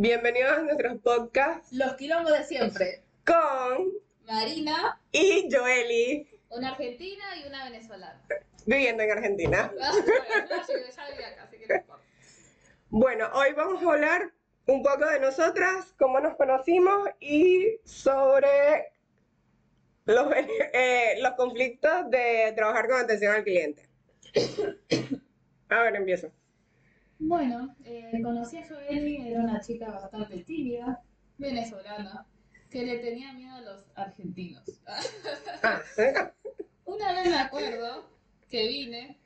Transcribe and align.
Bienvenidos 0.00 0.56
a 0.56 0.62
nuestros 0.62 0.96
podcasts 1.02 1.74
Los 1.74 1.92
quilombos 1.96 2.32
de 2.32 2.42
siempre. 2.44 3.04
con 3.26 3.92
Marina, 4.24 4.98
y 5.12 5.46
Joeli, 5.52 6.26
una 6.48 6.70
argentina 6.70 7.22
y 7.36 7.46
una 7.46 7.64
venezolana. 7.64 8.18
viviendo 8.64 9.02
en 9.02 9.10
Argentina. 9.10 9.70
Ah, 9.78 9.92
bueno, 12.88 13.28
hoy 13.34 13.52
vamos 13.52 13.82
a 13.82 13.92
hablar 13.92 14.32
un 14.68 14.82
poco 14.82 15.04
de 15.04 15.20
nosotras, 15.20 15.92
cómo 15.98 16.18
nos 16.18 16.34
conocimos 16.36 17.06
y 17.20 17.78
sobre 17.84 18.94
los, 20.06 20.32
eh, 20.72 21.16
los 21.20 21.32
conflictos 21.32 22.08
de 22.08 22.54
trabajar 22.56 22.88
con 22.88 23.00
atención 23.02 23.34
al 23.34 23.44
cliente. 23.44 23.86
A 25.68 25.82
ver, 25.82 25.94
empiezo. 25.94 26.32
Bueno, 27.22 27.76
eh, 27.84 28.18
conocí 28.22 28.56
a 28.56 28.66
Joeli, 28.66 29.28
era 29.28 29.42
una 29.42 29.60
chica 29.60 29.90
bastante 29.90 30.38
tímida, 30.42 31.02
venezolana, 31.36 32.26
que 32.70 32.82
le 32.82 32.98
tenía 32.98 33.34
miedo 33.34 33.54
a 33.56 33.60
los 33.60 33.84
argentinos. 33.94 34.64
Una 36.86 37.12
vez 37.12 37.28
me 37.28 37.38
acuerdo 37.38 38.08
que 38.48 38.66
vine 38.66 39.20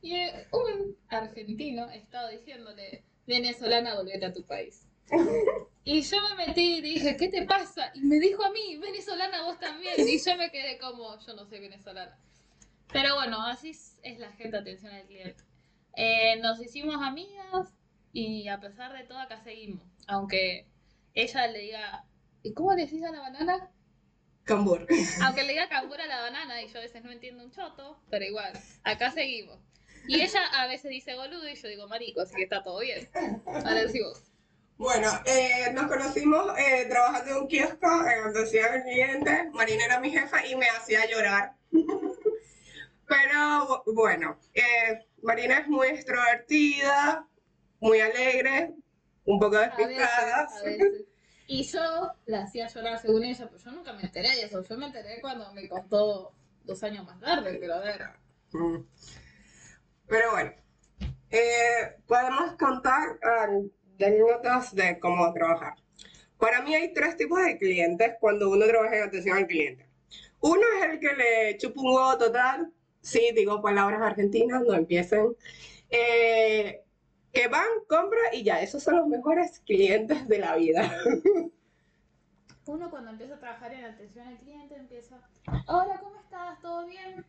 y 0.00 0.14
eh, 0.14 0.46
un 0.52 0.96
argentino 1.08 1.90
estaba 1.90 2.30
diciéndole, 2.30 3.02
venezolana, 3.26 3.96
volvete 3.96 4.26
a 4.26 4.32
tu 4.32 4.44
país. 4.44 4.86
Y 5.82 6.02
yo 6.02 6.18
me 6.28 6.46
metí 6.46 6.76
y 6.76 6.80
dije, 6.82 7.16
¿qué 7.16 7.28
te 7.28 7.44
pasa? 7.46 7.90
Y 7.94 8.02
me 8.02 8.20
dijo 8.20 8.44
a 8.44 8.52
mí, 8.52 8.76
venezolana, 8.76 9.42
vos 9.42 9.58
también. 9.58 9.94
Y 9.98 10.18
yo 10.20 10.36
me 10.36 10.52
quedé 10.52 10.78
como, 10.78 11.18
yo 11.18 11.34
no 11.34 11.44
soy 11.46 11.58
venezolana. 11.58 12.16
Pero 12.92 13.16
bueno, 13.16 13.42
así 13.42 13.70
es 13.70 14.18
la 14.20 14.30
gente 14.32 14.56
atención 14.56 14.92
al 14.92 15.04
cliente. 15.06 15.49
Eh, 15.94 16.38
nos 16.40 16.60
hicimos 16.60 16.96
amigas 17.02 17.74
y 18.12 18.48
a 18.48 18.60
pesar 18.60 18.92
de 18.92 19.04
todo 19.04 19.18
acá 19.18 19.40
seguimos. 19.42 19.84
Aunque 20.06 20.66
ella 21.14 21.46
le 21.46 21.58
diga, 21.58 22.04
¿y 22.42 22.52
cómo 22.52 22.74
le 22.74 22.84
decís 22.84 23.04
a 23.04 23.10
la 23.10 23.20
banana? 23.20 23.70
Cambur. 24.44 24.86
Aunque 25.22 25.42
le 25.42 25.52
diga 25.52 25.68
cambur 25.68 26.00
a 26.00 26.06
la 26.06 26.22
banana 26.22 26.62
y 26.62 26.68
yo 26.68 26.78
a 26.78 26.82
veces 26.82 27.04
no 27.04 27.12
entiendo 27.12 27.44
un 27.44 27.50
choto, 27.50 28.00
pero 28.10 28.24
igual, 28.24 28.52
acá 28.84 29.10
seguimos. 29.10 29.58
Y 30.08 30.20
ella 30.20 30.40
a 30.54 30.66
veces 30.66 30.90
dice 30.90 31.14
boludo 31.14 31.48
y 31.48 31.54
yo 31.54 31.68
digo 31.68 31.86
marico, 31.86 32.22
así 32.22 32.34
que 32.34 32.44
está 32.44 32.62
todo 32.62 32.80
bien. 32.80 33.08
Ahora 33.46 33.84
decís 33.84 34.02
vos. 34.02 34.22
Bueno, 34.76 35.10
eh, 35.26 35.70
nos 35.74 35.88
conocimos 35.88 36.58
eh, 36.58 36.86
trabajando 36.88 37.32
en 37.32 37.36
un 37.36 37.48
kiosco 37.48 37.86
en 38.06 38.30
atención 38.30 38.64
al 38.72 38.82
cliente. 38.82 39.50
Marina 39.52 39.84
era 39.84 40.00
mi 40.00 40.10
jefa 40.10 40.46
y 40.46 40.56
me 40.56 40.66
hacía 40.70 41.06
llorar. 41.06 41.54
Pero 43.10 43.82
bueno, 43.86 44.38
eh, 44.54 45.04
Marina 45.22 45.58
es 45.58 45.66
muy 45.66 45.88
extrovertida, 45.88 47.26
muy 47.80 47.98
alegre, 47.98 48.72
un 49.24 49.40
poco 49.40 49.56
A 49.56 49.62
veces, 49.62 49.88
despistada. 49.88 50.46
a 50.46 50.62
veces. 50.62 51.04
Y 51.48 51.64
yo 51.64 52.12
la 52.26 52.44
hacía 52.44 52.68
llorar 52.68 53.00
según 53.00 53.24
ella, 53.24 53.48
pero 53.50 53.58
yo 53.58 53.72
nunca 53.72 53.92
me 53.94 54.02
enteré 54.02 54.28
de 54.28 54.42
eso. 54.44 54.62
Yo 54.62 54.78
me 54.78 54.86
enteré 54.86 55.20
cuando 55.20 55.52
me 55.52 55.68
contó 55.68 56.32
dos 56.62 56.82
años 56.84 57.04
más 57.04 57.18
tarde, 57.18 57.58
pero. 57.60 57.74
Mm. 58.52 58.86
Pero 60.06 60.30
bueno, 60.30 60.52
eh, 61.30 61.96
podemos 62.06 62.52
contar 62.52 63.18
ah, 63.24 63.48
anécdotas 63.98 64.72
de 64.72 65.00
cómo 65.00 65.32
trabajar. 65.32 65.74
Para 66.38 66.62
mí 66.62 66.76
hay 66.76 66.92
tres 66.94 67.16
tipos 67.16 67.44
de 67.44 67.58
clientes 67.58 68.14
cuando 68.20 68.50
uno 68.50 68.66
trabaja 68.66 68.98
en 68.98 69.02
atención 69.02 69.36
al 69.36 69.48
cliente. 69.48 69.90
Uno 70.38 70.62
es 70.78 70.90
el 70.90 71.00
que 71.00 71.12
le 71.12 71.58
chupa 71.58 71.80
un 71.80 71.86
huevo 71.88 72.16
total, 72.16 72.72
sí, 73.00 73.30
digo 73.34 73.62
palabras 73.62 74.02
argentinas, 74.02 74.62
no 74.62 74.74
empiecen, 74.74 75.36
eh, 75.90 76.82
que 77.32 77.48
van, 77.48 77.68
compran 77.88 78.34
y 78.34 78.42
ya, 78.42 78.60
esos 78.60 78.82
son 78.82 78.96
los 78.96 79.06
mejores 79.06 79.60
clientes 79.60 80.28
de 80.28 80.38
la 80.38 80.56
vida. 80.56 80.92
Uno 82.66 82.90
cuando 82.90 83.10
empieza 83.10 83.34
a 83.34 83.40
trabajar 83.40 83.72
en 83.72 83.84
atención 83.84 84.26
al 84.26 84.38
cliente 84.38 84.76
empieza, 84.76 85.20
hola, 85.66 85.98
¿cómo 86.00 86.20
estás? 86.20 86.60
¿Todo 86.60 86.86
bien? 86.86 87.24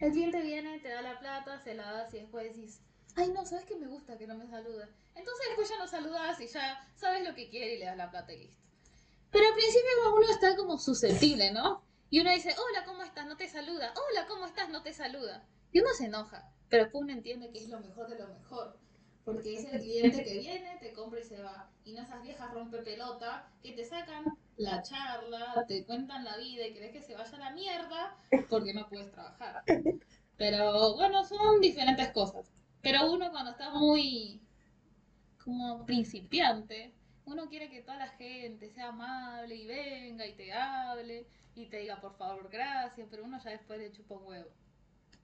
El 0.00 0.10
cliente 0.10 0.40
viene, 0.42 0.80
te 0.80 0.88
da 0.88 1.02
la 1.02 1.20
plata, 1.20 1.60
se 1.62 1.74
la 1.74 1.92
das 1.92 2.12
y 2.14 2.18
después 2.18 2.44
decís, 2.44 2.80
ay 3.14 3.30
no, 3.30 3.44
¿sabes 3.46 3.64
que 3.64 3.76
me 3.76 3.86
gusta 3.86 4.18
que 4.18 4.26
no 4.26 4.34
me 4.36 4.48
saluda? 4.48 4.88
Entonces 5.14 5.46
después 5.48 5.68
ya 5.68 5.78
no 5.78 5.86
saludas 5.86 6.40
y 6.40 6.48
ya 6.48 6.88
sabes 6.96 7.26
lo 7.26 7.34
que 7.34 7.48
quiere 7.48 7.74
y 7.74 7.78
le 7.78 7.84
das 7.84 7.96
la 7.96 8.10
plata 8.10 8.32
y 8.32 8.38
listo. 8.38 8.60
Pero 9.30 9.46
al 9.46 9.54
principio 9.54 10.14
uno 10.16 10.28
está 10.28 10.56
como 10.56 10.78
susceptible, 10.78 11.52
¿no? 11.52 11.82
Y 12.12 12.20
uno 12.20 12.30
dice, 12.30 12.50
hola, 12.50 12.84
¿cómo 12.84 13.02
estás? 13.04 13.24
No 13.24 13.38
te 13.38 13.48
saluda. 13.48 13.94
Hola, 13.96 14.26
¿cómo 14.28 14.44
estás? 14.44 14.68
No 14.68 14.82
te 14.82 14.92
saluda. 14.92 15.46
Y 15.72 15.80
uno 15.80 15.88
se 15.96 16.04
enoja, 16.04 16.46
pero 16.68 16.82
después 16.82 17.04
uno 17.04 17.12
entiende 17.14 17.50
que 17.50 17.58
es 17.58 17.70
lo 17.70 17.80
mejor 17.80 18.06
de 18.10 18.18
lo 18.18 18.28
mejor. 18.28 18.78
Porque 19.24 19.54
es 19.54 19.64
el 19.64 19.80
cliente 19.80 20.22
que 20.22 20.40
viene, 20.40 20.76
te 20.78 20.92
compra 20.92 21.20
y 21.20 21.24
se 21.24 21.40
va. 21.40 21.70
Y 21.86 21.94
no 21.94 22.02
esas 22.02 22.22
viejas 22.22 22.52
rompe 22.52 22.82
pelota 22.82 23.50
que 23.62 23.72
te 23.72 23.86
sacan 23.86 24.24
la 24.58 24.82
charla, 24.82 25.64
te 25.66 25.86
cuentan 25.86 26.22
la 26.22 26.36
vida 26.36 26.66
y 26.66 26.74
crees 26.74 26.92
que 26.92 27.00
se 27.00 27.14
vaya 27.14 27.34
a 27.34 27.40
la 27.40 27.50
mierda 27.52 28.14
porque 28.50 28.74
no 28.74 28.86
puedes 28.90 29.10
trabajar. 29.10 29.62
Pero 30.36 30.94
bueno, 30.96 31.24
son 31.24 31.62
diferentes 31.62 32.10
cosas. 32.10 32.52
Pero 32.82 33.10
uno 33.10 33.30
cuando 33.30 33.52
está 33.52 33.70
muy 33.70 34.42
como 35.42 35.86
principiante, 35.86 36.92
uno 37.24 37.48
quiere 37.48 37.70
que 37.70 37.80
toda 37.80 37.96
la 37.96 38.08
gente 38.08 38.68
sea 38.68 38.88
amable 38.88 39.54
y 39.54 39.66
venga 39.66 40.26
y 40.26 40.34
te 40.34 40.52
hable 40.52 41.26
y 41.54 41.66
te 41.66 41.78
diga 41.78 42.00
por 42.00 42.16
favor 42.16 42.48
gracias, 42.50 43.06
pero 43.10 43.24
uno 43.24 43.38
ya 43.42 43.50
después 43.50 43.78
le 43.78 43.92
chupa 43.92 44.14
un 44.14 44.26
huevo. 44.26 44.50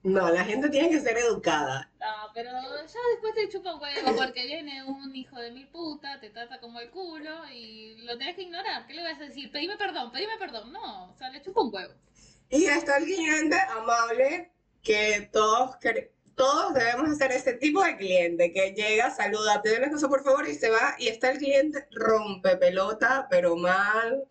No, 0.01 0.29
la 0.29 0.45
gente 0.45 0.69
tiene 0.69 0.89
que 0.89 1.01
ser 1.01 1.17
educada. 1.17 1.91
No, 1.99 2.31
pero 2.33 2.51
ya 2.51 2.99
después 3.11 3.35
te 3.35 3.49
chupa 3.49 3.75
un 3.75 3.81
huevo 3.81 4.15
porque 4.15 4.45
viene 4.45 4.81
un 4.83 5.13
hijo 5.13 5.37
de 5.37 5.51
mil 5.51 5.67
puta, 5.67 6.19
te 6.21 6.29
trata 6.29 6.59
como 6.61 6.79
el 6.79 6.89
culo 6.89 7.49
y 7.53 7.97
lo 8.03 8.17
tenés 8.17 8.35
que 8.35 8.43
ignorar. 8.43 8.87
¿Qué 8.87 8.93
le 8.93 9.03
vas 9.03 9.19
a 9.19 9.25
decir? 9.25 9.51
Pedime 9.51 9.75
perdón, 9.77 10.11
pedime 10.11 10.37
perdón. 10.37 10.71
No, 10.71 11.11
o 11.11 11.15
sea, 11.17 11.29
le 11.29 11.41
chupa 11.41 11.61
un 11.61 11.73
huevo. 11.73 11.93
Y 12.49 12.65
está 12.65 12.97
el 12.97 13.03
cliente 13.03 13.57
amable 13.77 14.51
que 14.81 15.29
todos, 15.33 15.77
todos 16.35 16.73
debemos 16.73 17.09
hacer 17.09 17.33
ese 17.33 17.53
tipo 17.53 17.83
de 17.83 17.97
cliente 17.97 18.53
que 18.53 18.71
llega, 18.71 19.11
saluda, 19.11 19.61
te 19.61 19.69
doy 19.69 19.79
una 19.79 19.91
cosa 19.91 20.07
por 20.07 20.23
favor 20.23 20.47
y 20.47 20.55
se 20.55 20.69
va. 20.69 20.95
Y 20.97 21.09
está 21.09 21.31
el 21.31 21.39
cliente 21.39 21.87
rompe 21.91 22.55
pelota, 22.55 23.27
pero 23.29 23.57
mal, 23.57 24.23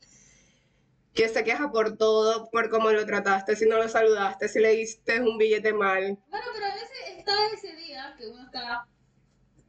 que 1.18 1.28
se 1.28 1.42
queja 1.42 1.72
por 1.72 1.96
todo, 1.96 2.48
por 2.52 2.70
cómo 2.70 2.92
lo 2.92 3.04
trataste, 3.04 3.56
si 3.56 3.66
no 3.66 3.76
lo 3.76 3.88
saludaste, 3.88 4.46
si 4.48 4.60
le 4.60 4.70
diste 4.70 5.20
un 5.20 5.36
billete 5.36 5.72
mal. 5.72 6.16
Bueno, 6.28 6.46
pero 6.54 6.66
a 6.66 6.74
veces 6.74 6.90
está 7.16 7.32
ese 7.52 7.74
día 7.74 8.14
que 8.16 8.28
uno 8.28 8.44
está 8.44 8.86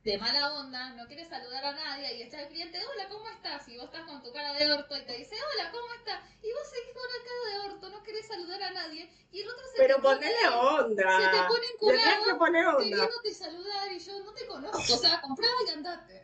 de 0.03 0.17
mala 0.19 0.53
onda, 0.53 0.91
no 0.93 1.07
quiere 1.07 1.25
saludar 1.27 1.65
a 1.65 1.71
nadie 1.71 2.17
y 2.17 2.21
está 2.21 2.39
el 2.43 2.49
cliente, 2.49 2.77
hola, 2.85 3.09
¿cómo 3.09 3.27
estás? 3.29 3.67
Y 3.67 3.77
vos 3.77 3.85
estás 3.85 4.03
con 4.05 4.21
tu 4.21 4.31
cara 4.31 4.53
de 4.53 4.71
orto 4.71 4.95
y 4.95 5.01
te 5.07 5.17
dice, 5.17 5.35
hola, 5.55 5.71
¿cómo 5.71 5.91
estás? 5.97 6.21
Y 6.43 6.51
vos 6.53 6.61
seguís 6.69 6.93
con 6.93 7.03
la 7.03 7.19
cara 7.25 7.49
de 7.49 7.73
orto, 7.73 7.89
no 7.89 8.03
querés 8.03 8.27
saludar 8.27 8.61
a 8.61 8.71
nadie 8.71 9.09
y 9.31 9.41
el 9.41 9.49
otro 9.49 9.65
se 9.71 9.77
Pero 9.77 9.95
te 9.95 10.01
pone- 10.03 10.17
ponele 10.17 10.47
onda. 10.55 11.17
Se 11.17 11.37
te 11.37 11.43
pone 11.47 11.65
tienes 11.79 12.03
que 12.03 12.09
enculado 12.11 12.37
poner 12.37 12.65
onda. 12.67 12.79
queriéndote 12.79 13.33
saludar 13.33 13.91
y 13.91 13.99
yo 13.99 14.19
no 14.23 14.33
te 14.33 14.45
conozco, 14.45 14.93
o 14.93 14.97
sea, 14.97 15.19
comprá 15.21 15.47
y 15.65 15.69
andate. 15.71 16.18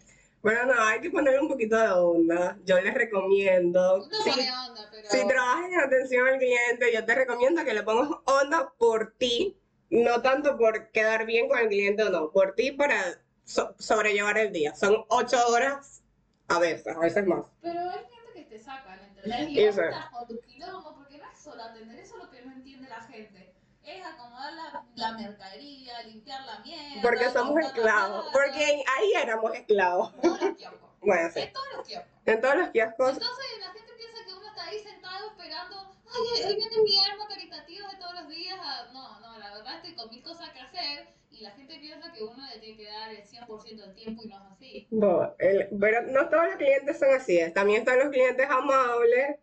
Bueno, 0.46 0.66
no, 0.76 0.80
hay 0.80 1.02
que 1.02 1.10
ponerle 1.10 1.40
un 1.40 1.48
poquito 1.48 1.76
de 1.76 1.90
onda. 1.90 2.56
Yo 2.66 2.80
les 2.80 2.94
recomiendo. 2.94 4.08
Sí, 4.24 4.30
pone 4.30 4.52
onda, 4.52 4.88
pero... 4.92 5.10
Si 5.10 5.28
trabajas 5.28 5.72
en 5.72 5.80
atención 5.80 6.28
al 6.28 6.38
cliente, 6.38 6.94
yo 6.94 7.04
te 7.04 7.16
recomiendo 7.16 7.66
que 7.66 7.74
le 7.74 7.82
pongas 7.82 8.10
onda 8.26 8.72
por 8.78 9.16
ti, 9.18 9.58
no 9.90 10.22
tanto 10.22 10.56
por 10.56 10.92
quedar 10.92 11.26
bien 11.26 11.48
con 11.50 11.58
el 11.58 11.68
cliente 11.70 12.04
o 12.04 12.10
no, 12.12 12.32
por 12.32 12.54
ti 12.54 12.72
para 12.72 12.96
so- 13.44 13.74
sobrellevar 13.80 14.38
el 14.38 14.54
día. 14.54 14.76
Son 14.76 15.04
ocho 15.08 15.38
horas 15.48 16.04
a 16.48 16.60
veces, 16.60 16.96
a 16.96 17.00
veces 17.00 17.26
más. 17.26 17.48
Pero 17.64 17.80
hay 17.80 18.00
gente 18.06 18.32
que 18.36 18.44
te 18.44 18.60
sacan, 18.60 19.00
¿entendés? 19.00 19.50
Y 19.50 19.60
Y 19.62 19.66
estás 19.66 20.12
con 20.12 20.28
tu 20.28 20.40
quilombo, 20.42 20.94
porque 20.96 21.18
no 21.18 21.24
es 21.32 21.40
solo 21.40 21.64
atender, 21.64 21.98
eso 22.00 22.18
es 22.18 22.24
lo 22.24 22.30
que 22.30 22.42
no 22.46 22.52
entiende 22.54 22.88
la 22.88 23.02
gente. 23.02 23.45
Es 23.86 24.04
acomodar 24.06 24.54
la, 24.54 24.84
la 24.96 25.12
mercadería, 25.18 26.02
limpiar 26.04 26.44
la 26.46 26.60
mierda. 26.60 27.02
Porque 27.02 27.30
somos 27.30 27.60
esclavos, 27.64 28.26
porque 28.34 28.84
ahí 28.98 29.14
éramos 29.22 29.54
esclavos. 29.54 30.12
Todos 30.22 30.42
los 30.42 30.56
kioscos. 30.58 30.80
Bueno, 31.06 31.30
sí. 31.32 31.40
En 31.42 31.54
todos 31.54 31.68
los 31.78 31.88
kioscos. 31.88 32.12
En 32.26 32.42
todos 32.42 32.56
los 32.56 32.70
kioscos, 32.70 33.10
Entonces 33.14 33.46
la 33.60 33.68
gente 33.74 33.92
piensa 33.96 34.26
que 34.26 34.34
uno 34.34 34.48
está 34.48 34.66
ahí 34.66 34.80
sentado 34.80 35.28
esperando, 35.30 35.96
ay, 36.08 36.44
hoy 36.48 36.56
viene 36.56 36.78
mi 36.84 36.98
arma 36.98 37.28
caritativa 37.28 37.88
de 37.92 37.98
todos 37.98 38.14
los 38.16 38.28
días. 38.30 38.58
a-". 38.60 38.92
No, 38.92 39.20
no, 39.20 39.38
la 39.38 39.54
verdad 39.54 39.76
estoy 39.76 39.94
con 39.94 40.10
mil 40.10 40.24
cosas 40.24 40.50
que 40.50 40.62
hacer 40.62 41.08
y 41.30 41.42
la 41.42 41.52
gente 41.52 41.78
piensa 41.78 42.12
que 42.12 42.24
uno 42.24 42.44
le 42.52 42.58
tiene 42.60 42.78
que 42.78 42.90
dar 42.90 43.12
el 43.12 43.24
100% 43.24 43.76
del 43.84 43.94
tiempo 43.94 44.24
y 44.24 44.28
no 44.30 44.36
es 44.38 44.52
así. 44.52 44.88
bo- 44.90 45.36
el- 45.38 45.70
pero 45.80 46.02
no 46.08 46.28
todos 46.28 46.46
los 46.46 46.56
clientes 46.56 46.98
son 46.98 47.14
así. 47.14 47.38
¿eh? 47.38 47.52
También 47.52 47.82
están 47.82 48.00
los 48.00 48.10
clientes 48.10 48.50
amables, 48.50 49.38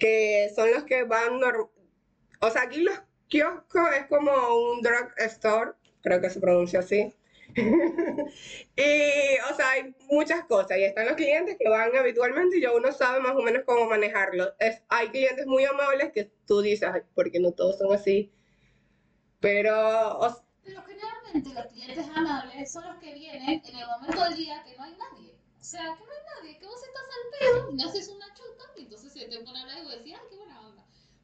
que 0.00 0.50
son 0.56 0.72
los 0.72 0.82
que 0.82 1.04
van... 1.04 1.38
nor- 1.38 1.70
O 2.40 2.50
sea, 2.50 2.62
aquí 2.62 2.80
los 2.80 3.00
kioscos 3.28 3.88
es 3.98 4.06
como 4.06 4.30
un 4.72 4.82
drug 4.82 5.12
store, 5.18 5.72
creo 6.02 6.20
que 6.20 6.30
se 6.30 6.40
pronuncia 6.40 6.80
así. 6.80 7.14
y, 7.56 9.38
o 9.50 9.54
sea, 9.56 9.70
hay 9.72 9.94
muchas 10.10 10.44
cosas. 10.44 10.78
Y 10.78 10.84
están 10.84 11.06
los 11.06 11.16
clientes 11.16 11.56
que 11.58 11.68
van 11.68 11.94
habitualmente 11.96 12.58
y 12.58 12.60
ya 12.62 12.72
uno 12.72 12.92
sabe 12.92 13.20
más 13.20 13.34
o 13.36 13.42
menos 13.42 13.62
cómo 13.64 13.86
manejarlo. 13.86 14.52
Es, 14.58 14.82
hay 14.88 15.08
clientes 15.08 15.46
muy 15.46 15.64
amables 15.64 16.10
que 16.12 16.30
tú 16.46 16.60
dices, 16.60 16.88
"Ay, 16.92 17.02
porque 17.14 17.40
no 17.40 17.52
todos 17.52 17.78
son 17.78 17.92
así. 17.94 18.30
Pero, 19.40 19.72
o- 20.18 20.42
Pero 20.64 20.82
generalmente 20.82 21.52
los 21.54 21.66
clientes 21.72 22.06
amables 22.14 22.72
son 22.72 22.84
los 22.84 22.96
que 22.98 23.14
vienen 23.14 23.60
en 23.64 23.76
el 23.76 23.86
momento 23.86 24.24
del 24.24 24.34
día 24.36 24.62
que 24.64 24.76
no 24.76 24.82
hay 24.84 24.92
nadie. 24.92 25.34
sea, 25.60 25.96
que 25.98 26.04
no 26.04 26.10
hay 26.12 26.22
nadie, 26.42 26.58
que 26.58 26.66
vos 26.66 26.80
estás 26.82 27.02
al 27.16 27.24
pedo, 27.60 27.72
me 27.72 27.82
haces 27.84 28.08
una 28.08 28.26
chota 28.34 28.64
y 28.76 28.82
entonces 28.82 29.12
se 29.12 29.26
te 29.26 29.40
pone 29.40 29.58
a 29.58 29.62
hablar 29.62 29.78
y 29.78 29.82
vos 29.82 29.92
decís, 29.96 30.14
ay, 30.16 30.26
qué 30.30 30.36
buena. 30.36 30.55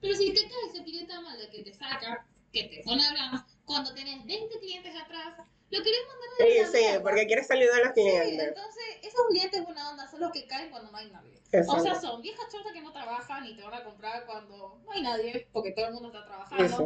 Pero 0.03 0.15
si 0.15 0.33
te 0.35 0.43
cae 0.43 0.67
ese 0.69 0.85
cliente 0.85 1.15
mala 1.21 1.49
que 1.51 1.63
te 1.63 1.73
saca, 1.73 2.27
que 2.53 2.65
te 2.65 2.83
pone 2.85 3.03
a 3.05 3.09
hablar, 3.09 3.47
cuando 3.65 3.95
tenés 3.95 4.27
20 4.27 4.59
clientes 4.59 4.95
atrás, 4.95 5.39
lo 5.71 5.83
querés 5.83 6.01
mandar 6.07 6.29
a 6.29 6.45
Sí, 6.53 6.59
la 6.61 6.67
sí, 6.67 6.77
mierda. 6.85 7.03
porque 7.03 7.27
quieres 7.27 7.47
salir 7.47 7.71
de 7.71 7.79
los 7.79 7.87
Sí, 7.89 7.93
clientes. 8.03 8.49
entonces 8.49 8.85
esos 9.03 9.27
clientes 9.31 9.65
buena 9.65 9.91
onda 9.91 10.11
son 10.11 10.21
los 10.21 10.33
que 10.33 10.47
caen 10.47 10.71
cuando 10.71 10.91
no 10.91 10.99
hay 10.99 11.11
nadie. 11.11 11.39
Exacto. 11.53 11.73
O 11.73 11.81
sea, 11.81 11.95
son 12.01 12.21
viejas 12.21 12.47
chortas 12.53 12.73
que 12.73 12.83
no 12.83 12.93
trabajan 12.93 13.47
y 13.47 13.57
te 13.57 13.63
van 13.63 13.75
a 13.75 13.85
comprar 13.85 14.27
cuando 14.27 14.81
no 14.85 14.91
hay 14.93 15.03
nadie, 15.03 15.49
porque 15.53 15.71
todo 15.73 15.87
el 15.87 15.95
mundo 15.95 16.09
está 16.09 16.21
Sí, 16.23 16.27
trabajando. 16.27 16.77
sí. 16.77 16.85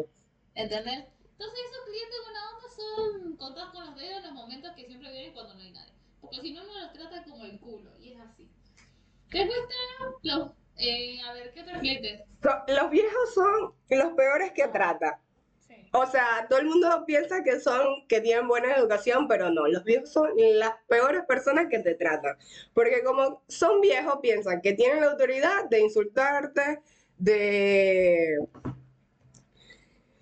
¿Entendés? 0.54 1.04
Entonces 1.32 1.58
esos 1.70 1.84
clientes 1.86 2.18
buena 2.24 2.50
onda 2.50 2.68
son 2.76 3.36
contados 3.36 3.70
con 3.72 3.86
los 3.86 3.96
dedos 3.96 4.22
los 4.22 4.32
momentos 4.32 4.72
que 4.76 4.86
siempre 4.86 5.10
vienen 5.10 5.32
cuando 5.32 5.54
no 5.54 5.60
hay 5.60 5.70
nadie. 5.72 5.92
Porque 6.20 6.40
si 6.40 6.52
no, 6.52 6.64
no 6.64 6.78
los 6.80 6.92
trata 6.92 7.24
como 7.24 7.44
el 7.44 7.58
culo. 7.60 7.90
Y 7.98 8.12
es 8.12 8.20
así. 8.20 8.48
Después 9.30 9.58
están 9.58 10.12
los... 10.22 10.50
Eh, 10.78 11.18
a 11.22 11.32
ver, 11.32 11.52
¿qué 11.52 11.62
otros 11.62 11.78
clientes? 11.78 12.22
Los 12.68 12.90
viejos 12.90 13.34
son 13.34 13.74
los 13.88 14.12
peores 14.12 14.52
que 14.52 14.68
trata. 14.68 15.20
Sí. 15.66 15.74
O 15.92 16.06
sea, 16.06 16.46
todo 16.48 16.58
el 16.58 16.66
mundo 16.66 17.04
piensa 17.06 17.42
que 17.42 17.58
son, 17.60 18.06
que 18.08 18.20
tienen 18.20 18.46
buena 18.46 18.76
educación, 18.76 19.26
pero 19.26 19.50
no, 19.50 19.66
los 19.66 19.84
viejos 19.84 20.10
son 20.10 20.30
las 20.36 20.74
peores 20.86 21.22
personas 21.26 21.66
que 21.70 21.78
te 21.78 21.94
tratan. 21.94 22.36
Porque 22.74 23.02
como 23.02 23.42
son 23.48 23.80
viejos, 23.80 24.18
piensan 24.20 24.60
que 24.60 24.74
tienen 24.74 25.00
la 25.00 25.12
autoridad 25.12 25.64
de 25.70 25.80
insultarte, 25.80 26.80
de... 27.18 28.36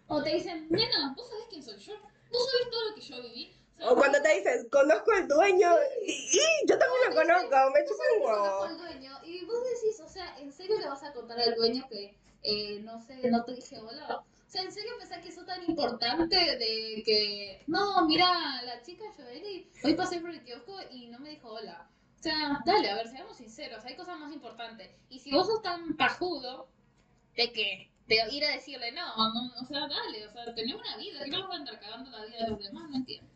O 0.06 0.22
te 0.22 0.34
dicen, 0.34 0.68
nena, 0.70 1.14
¿vos 1.16 1.28
sabés 1.28 1.46
quién 1.50 1.62
soy 1.62 1.78
yo? 1.78 1.94
¿Vos 2.30 2.50
sabés 2.50 2.70
todo 2.70 2.88
lo 2.90 2.94
que 2.94 3.00
yo 3.00 3.22
viví? 3.22 3.63
O 3.80 3.94
cuando 3.96 4.20
te 4.22 4.34
dicen, 4.36 4.68
conozco 4.70 5.12
al 5.12 5.28
dueño, 5.28 5.68
y, 6.06 6.12
y 6.12 6.68
yo 6.68 6.78
también 6.78 7.00
lo 7.08 7.14
conozco, 7.14 7.70
me 7.74 7.84
chupa 7.84 8.04
un 8.16 8.22
huevo. 8.24 8.62
al 8.64 8.78
dueño 8.78 9.18
y 9.24 9.44
vos 9.44 9.56
decís, 9.64 10.00
o 10.00 10.08
sea, 10.08 10.38
¿en 10.38 10.52
serio 10.52 10.78
le 10.78 10.88
vas 10.88 11.02
a 11.02 11.12
contar 11.12 11.38
al 11.40 11.54
dueño 11.54 11.86
que, 11.88 12.16
eh, 12.42 12.80
no 12.80 13.00
sé, 13.00 13.16
no 13.30 13.44
te 13.44 13.54
dije 13.54 13.78
hola? 13.78 14.22
O 14.46 14.50
sea, 14.54 14.62
¿en 14.62 14.72
serio 14.72 14.92
pensás 14.98 15.18
que 15.18 15.28
eso 15.28 15.44
tan 15.44 15.62
importante 15.68 16.36
de 16.36 17.02
que, 17.04 17.64
no, 17.66 18.06
mira, 18.06 18.62
la 18.62 18.80
chica 18.82 19.04
Joeli, 19.16 19.68
hoy 19.82 19.94
pasé 19.94 20.20
por 20.20 20.30
el 20.30 20.44
kiosco 20.44 20.76
y 20.90 21.08
no 21.08 21.18
me 21.18 21.30
dijo 21.30 21.48
hola? 21.48 21.90
O 22.20 22.22
sea, 22.22 22.60
dale, 22.64 22.88
a 22.88 22.94
ver, 22.94 23.08
seamos 23.08 23.36
sinceros, 23.36 23.84
hay 23.84 23.96
cosas 23.96 24.18
más 24.18 24.32
importantes. 24.32 24.90
Y 25.10 25.18
si 25.18 25.32
vos 25.32 25.46
sos 25.46 25.60
tan 25.60 25.96
pajudo 25.96 26.68
de 27.36 27.52
que 27.52 27.90
de 28.06 28.16
ir 28.30 28.44
a 28.44 28.50
decirle 28.50 28.92
no, 28.92 29.16
no, 29.16 29.52
o 29.60 29.64
sea, 29.66 29.80
dale, 29.88 30.26
o 30.26 30.30
sea, 30.30 30.54
tenés 30.54 30.74
una 30.74 30.96
vida, 30.96 31.24
¿qué 31.24 31.36
vas 31.36 31.50
a 31.50 31.54
andar 31.54 31.80
cagando 31.80 32.10
la 32.10 32.24
vida 32.26 32.44
de 32.44 32.50
los 32.50 32.58
demás? 32.62 32.90
No 32.90 32.96
entiendo. 32.96 33.33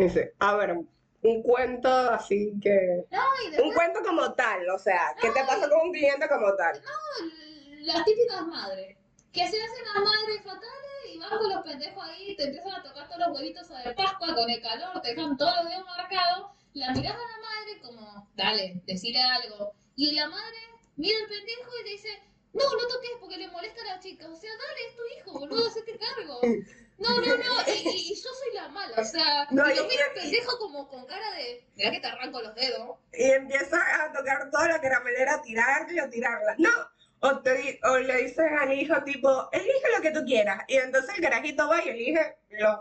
Dice, 0.00 0.32
a 0.38 0.56
ver, 0.56 0.72
un 1.22 1.42
cuento 1.42 1.88
así 1.88 2.54
que... 2.62 3.04
No, 3.10 3.22
y 3.42 3.46
Un 3.46 3.50
después 3.52 3.74
cuento 3.74 4.00
como 4.02 4.32
tal, 4.32 4.68
o 4.70 4.78
sea, 4.78 5.14
¿qué 5.20 5.28
te 5.30 5.44
pasa 5.44 5.68
con 5.68 5.88
un 5.88 5.92
cliente 5.92 6.26
como 6.26 6.54
tal? 6.56 6.80
las 7.82 8.04
típicas 8.04 8.46
madres, 8.46 8.96
que 9.32 9.40
se 9.40 9.62
hacen 9.62 9.84
las 9.94 10.02
madres 10.02 10.42
fatales 10.42 11.12
y 11.12 11.18
van 11.18 11.30
con 11.30 11.48
los 11.50 11.62
pendejos 11.62 12.04
ahí, 12.04 12.34
te 12.36 12.44
empiezan 12.44 12.72
a 12.72 12.82
tocar 12.82 13.08
todos 13.08 13.20
los 13.20 13.36
huevitos 13.36 13.68
de 13.68 13.92
Pascua 13.94 14.34
con 14.34 14.48
el 14.48 14.62
calor, 14.62 15.00
te 15.02 15.14
dejan 15.14 15.36
todos 15.36 15.54
los 15.56 15.70
dedos 15.70 15.84
marcados, 15.84 16.50
la 16.72 16.92
mirás 16.92 17.14
a 17.14 17.18
la 17.18 17.38
madre 17.42 17.80
como, 17.82 18.30
dale, 18.36 18.82
decirle 18.86 19.20
algo, 19.20 19.72
y 19.96 20.12
la 20.12 20.28
madre 20.28 20.58
mira 20.96 21.18
al 21.18 21.28
pendejo 21.28 21.70
y 21.80 21.84
le 21.84 21.90
dice, 21.90 22.22
no, 22.52 22.64
no 22.64 22.88
toques 22.88 23.10
porque 23.20 23.36
le 23.36 23.48
molesta 23.48 23.82
a 23.82 23.96
la 23.96 24.00
chica, 24.00 24.28
o 24.30 24.36
sea, 24.36 24.50
dale, 24.50 24.88
es 24.88 24.96
tu 24.96 25.02
hijo, 25.18 25.38
boludo, 25.38 25.68
hacete 25.68 25.98
cargo. 25.98 26.40
No, 27.00 27.08
no, 27.18 27.34
no, 27.34 27.60
y, 27.92 28.14
yo 28.14 28.30
soy 28.30 28.54
la 28.54 28.68
mala, 28.68 28.94
o 28.96 29.04
sea, 29.04 29.46
No, 29.50 29.70
y 29.70 29.76
lo 29.76 29.88
pendejo 30.14 30.58
como 30.58 30.88
con 30.88 31.06
cara 31.06 31.30
de, 31.32 31.66
mirá 31.76 31.90
que 31.90 32.00
te 32.00 32.06
arranco 32.06 32.40
los 32.40 32.54
dedos. 32.54 32.98
Y 33.12 33.30
empieza 33.30 33.78
a 34.04 34.12
tocar 34.12 34.50
toda 34.50 34.68
la 34.68 34.80
caramelera, 34.80 35.42
tirarla 35.42 36.04
o 36.04 36.08
tirarla. 36.10 36.54
No, 36.58 36.70
o, 37.20 37.38
te, 37.40 37.78
o 37.84 37.98
le 37.98 38.22
dices 38.22 38.50
al 38.60 38.72
hijo 38.72 39.02
tipo, 39.04 39.48
elige 39.52 39.96
lo 39.96 40.02
que 40.02 40.10
tú 40.10 40.24
quieras. 40.24 40.64
Y 40.68 40.76
entonces 40.76 41.14
el 41.16 41.22
carajito 41.22 41.68
va 41.68 41.84
y 41.84 41.88
elige 41.90 42.36
los, 42.50 42.80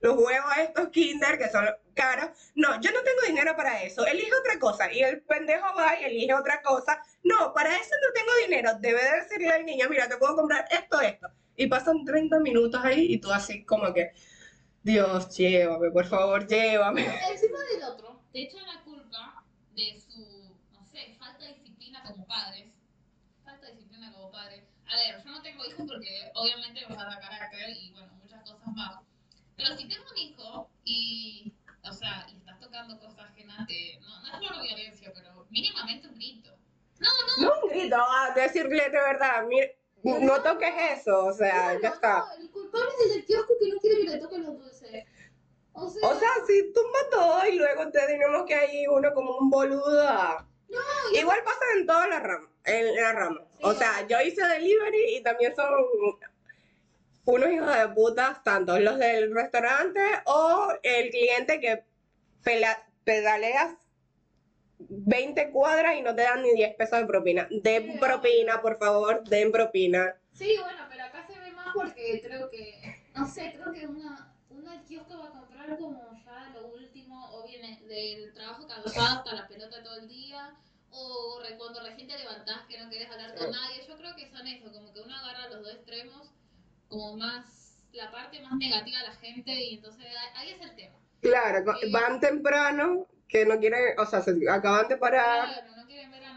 los 0.00 0.16
huevos 0.16 0.56
estos 0.58 0.88
kinder 0.88 1.38
que 1.38 1.48
son 1.50 1.66
caros. 1.94 2.30
No, 2.54 2.80
yo 2.80 2.90
no 2.90 3.02
tengo 3.02 3.20
dinero 3.26 3.54
para 3.56 3.82
eso, 3.82 4.06
elige 4.06 4.34
otra 4.34 4.58
cosa. 4.58 4.92
Y 4.92 5.00
el 5.00 5.20
pendejo 5.22 5.66
va 5.76 6.00
y 6.00 6.04
elige 6.04 6.34
otra 6.34 6.62
cosa. 6.62 7.02
No, 7.22 7.52
para 7.52 7.76
eso 7.76 7.94
no 8.06 8.12
tengo 8.14 8.32
dinero. 8.46 8.70
Debe 8.80 9.02
de 9.02 9.20
decirle 9.22 9.50
al 9.50 9.64
niño, 9.64 9.86
mira, 9.90 10.08
te 10.08 10.16
puedo 10.16 10.36
comprar 10.36 10.66
esto, 10.70 11.00
esto. 11.00 11.28
Y 11.56 11.66
pasan 11.66 12.04
30 12.04 12.38
minutos 12.40 12.80
ahí 12.84 13.12
y 13.12 13.18
tú 13.18 13.32
así 13.32 13.64
como 13.64 13.92
que, 13.92 14.12
Dios, 14.86 15.36
llévame, 15.36 15.90
por 15.90 16.06
favor, 16.06 16.46
llévame. 16.46 17.04
Encima 17.32 17.58
del 17.72 17.82
otro, 17.82 18.22
te 18.32 18.42
echan 18.42 18.64
la 18.72 18.80
culpa 18.84 19.42
de 19.74 20.00
su, 20.00 20.56
no 20.70 20.86
sé, 20.86 21.16
falta 21.18 21.44
de 21.44 21.54
disciplina 21.54 22.04
como 22.06 22.24
padres. 22.24 22.68
Falta 23.44 23.66
de 23.66 23.72
disciplina 23.72 24.12
como 24.12 24.30
padres. 24.30 24.62
A 24.86 24.94
ver, 24.94 25.24
yo 25.24 25.30
no 25.32 25.42
tengo 25.42 25.64
hijos 25.64 25.86
porque 25.88 26.30
obviamente 26.36 26.86
me 26.88 26.94
falta 26.94 27.18
carácter 27.18 27.70
y 27.70 27.90
bueno, 27.90 28.12
muchas 28.22 28.48
cosas 28.48 28.68
más. 28.76 29.00
Pero 29.56 29.76
si 29.76 29.88
tengo 29.88 30.04
un 30.08 30.18
hijo 30.18 30.70
y, 30.84 31.52
o 31.82 31.92
sea, 31.92 32.24
y 32.32 32.36
estás 32.36 32.60
tocando 32.60 32.96
cosas 33.00 33.30
ajenas 33.32 33.66
de, 33.66 33.98
no, 34.02 34.20
no 34.20 34.40
es 34.40 34.48
por 34.48 34.62
violencia, 34.62 35.12
pero 35.12 35.48
mínimamente 35.50 36.06
un 36.06 36.14
grito. 36.14 36.56
No, 37.00 37.08
no, 37.38 37.48
No 37.48 37.60
un 37.64 37.70
grito, 37.70 37.96
a 37.96 38.30
decirle 38.36 38.84
de 38.84 39.00
verdad, 39.00 39.46
mira, 39.48 39.66
no 40.04 40.40
toques 40.42 40.74
eso, 40.92 41.24
o 41.24 41.32
sea, 41.32 41.74
no, 41.74 41.80
ya 41.80 41.88
está. 41.88 42.24
No, 42.84 43.14
del 43.14 43.24
kiosco 43.24 43.54
que 43.58 43.68
no 43.70 43.80
que 43.80 44.10
le 44.10 44.18
toquen 44.18 44.42
los 44.44 44.58
dulces. 44.58 45.04
O 45.72 45.88
sea, 45.90 46.08
O 46.08 46.18
sea, 46.18 46.28
si 46.46 46.72
tumba 46.72 46.98
todo 47.10 47.46
y 47.46 47.56
luego 47.56 47.90
tenemos 47.90 48.44
que 48.46 48.74
ir 48.74 48.88
uno 48.88 49.12
como 49.12 49.36
un 49.36 49.50
boludo 49.50 50.08
a... 50.08 50.46
Igual 51.12 51.42
pasa 51.44 51.60
en 51.78 51.86
todas 51.86 52.08
las 52.08 52.22
ramas, 52.22 52.50
en 52.64 52.94
la 52.94 53.12
rama. 53.12 53.42
O 53.62 53.72
sea, 53.74 54.06
yo 54.08 54.20
hice 54.20 54.42
delivery 54.46 55.16
y 55.16 55.22
también 55.22 55.54
son 55.54 55.68
unos 57.24 57.50
hijos 57.50 57.76
de 57.76 57.88
putas, 57.88 58.42
tanto 58.42 58.78
los 58.78 58.98
del 58.98 59.34
restaurante 59.34 60.00
o 60.26 60.68
el 60.82 61.10
cliente 61.10 61.60
que 61.60 61.84
pela- 62.42 62.86
pedaleas 63.04 63.74
20 64.78 65.50
cuadras 65.50 65.96
y 65.96 66.02
no 66.02 66.14
te 66.14 66.22
dan 66.22 66.42
ni 66.42 66.52
10 66.54 66.74
pesos 66.76 67.00
de 67.00 67.06
propina. 67.06 67.48
Den 67.50 67.92
Sí, 67.92 67.98
propina, 67.98 68.60
por 68.62 68.78
favor, 68.78 69.24
den 69.24 69.50
propina. 69.52 70.16
Sí, 70.32 70.56
bueno, 70.60 70.84
pero 70.90 71.04
acá 71.04 71.26
se 71.26 71.38
ve 71.38 71.50
más 71.52 71.65
porque 71.76 72.20
creo 72.24 72.50
que, 72.50 73.02
no 73.14 73.26
sé, 73.26 73.52
creo 73.54 73.72
que 73.72 73.86
una, 73.86 74.32
una 74.50 74.82
kiosco 74.84 75.18
va 75.18 75.26
a 75.28 75.30
comprar 75.30 75.78
como 75.78 76.00
ya 76.24 76.50
lo 76.54 76.68
último, 76.68 77.30
o 77.32 77.46
viene 77.46 77.80
del 77.86 78.32
trabajo 78.32 78.66
cansado 78.66 79.18
hasta 79.18 79.34
la 79.34 79.46
pelota 79.48 79.82
todo 79.82 79.96
el 79.98 80.08
día, 80.08 80.54
o 80.90 81.40
cuando 81.58 81.80
recién 81.82 82.08
te 82.08 82.16
levantás 82.18 82.62
que 82.68 82.78
no 82.82 82.88
querés 82.88 83.10
hablar 83.10 83.34
con 83.36 83.50
nadie. 83.50 83.86
Yo 83.86 83.96
creo 83.96 84.14
que 84.16 84.30
son 84.30 84.46
eso, 84.46 84.72
como 84.72 84.92
que 84.92 85.00
uno 85.00 85.14
agarra 85.14 85.48
los 85.48 85.62
dos 85.62 85.74
extremos, 85.74 86.30
como 86.88 87.16
más, 87.16 87.78
la 87.92 88.10
parte 88.10 88.40
más 88.40 88.54
negativa 88.56 88.98
de 89.00 89.08
la 89.08 89.14
gente, 89.16 89.52
y 89.52 89.74
entonces 89.74 90.06
ahí- 90.34 90.50
es 90.50 90.60
el 90.60 90.74
tema. 90.76 90.96
Claro, 91.20 91.74
Sí. 91.80 91.90
van 91.90 92.20
temprano, 92.20 93.06
que 93.28 93.44
no 93.44 93.58
quieren, 93.58 93.98
o 93.98 94.06
sea, 94.06 94.20
se 94.22 94.32
acaban 94.48 94.86
de 94.88 94.96
parar, 94.96 95.48
Claro, 95.48 95.75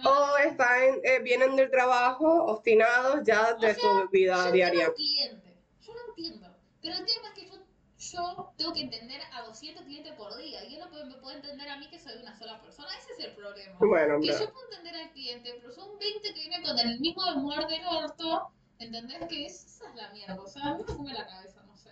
o 0.06 0.38
están, 0.38 0.82
eh, 1.04 1.20
vienen 1.24 1.56
del 1.56 1.70
trabajo 1.72 2.46
obstinados 2.46 3.22
ya 3.26 3.54
de 3.54 3.72
O 3.72 3.74
sea, 3.74 3.76
su 3.76 4.10
vida 4.10 4.46
Yo 4.46 4.52
diaria. 4.52 4.86
al 4.88 4.94
cliente, 4.94 5.58
yo 5.82 5.94
lo 5.94 6.00
entiendo. 6.10 6.56
Pero 6.82 6.96
el 6.96 7.06
tema 7.06 7.28
es 7.28 7.34
que 7.34 7.50
yo, 7.50 7.56
yo 7.98 8.54
tengo 8.58 8.74
que 8.74 8.82
entender 8.82 9.22
a 9.34 9.42
200 9.44 9.84
clientes 9.86 10.14
por 10.14 10.36
día. 10.38 10.64
Y 10.66 10.76
él 10.76 10.82
no 10.82 10.90
puede, 10.90 11.06
me 11.06 11.16
puede 11.16 11.36
entender 11.38 11.68
a 11.70 11.78
mí 11.78 11.90
que 11.90 12.00
soy 12.00 12.14
una 12.22 12.38
sola 12.38 12.62
persona. 12.62 12.88
Ese 12.98 13.14
es 13.14 13.20
el 13.28 13.36
problema. 13.36 13.76
Bueno, 13.80 14.20
Que 14.22 14.28
yo 14.28 14.52
puedo 14.54 14.66
entender 14.72 14.96
al 14.96 15.12
cliente, 15.12 15.54
pero 15.62 15.74
son 15.74 15.98
20 16.00 16.22
que 16.34 16.40
vienen 16.40 16.64
con 16.64 16.80
el 16.80 17.00
mismo 17.00 17.24
humor 17.36 17.68
del 17.68 17.86
orto. 17.86 18.52
¿Entendés? 18.80 19.20
Que 19.28 19.46
es- 19.46 19.66
esa 19.66 19.90
es 19.90 19.96
la 19.96 20.10
mierda. 20.12 20.40
O 20.42 20.48
sea, 20.48 20.64
a 20.64 20.76
mí 20.78 20.84
me 20.88 20.96
come 20.96 21.14
la 21.14 21.28
cabeza, 21.28 21.62
no 21.64 21.76
sé. 21.76 21.90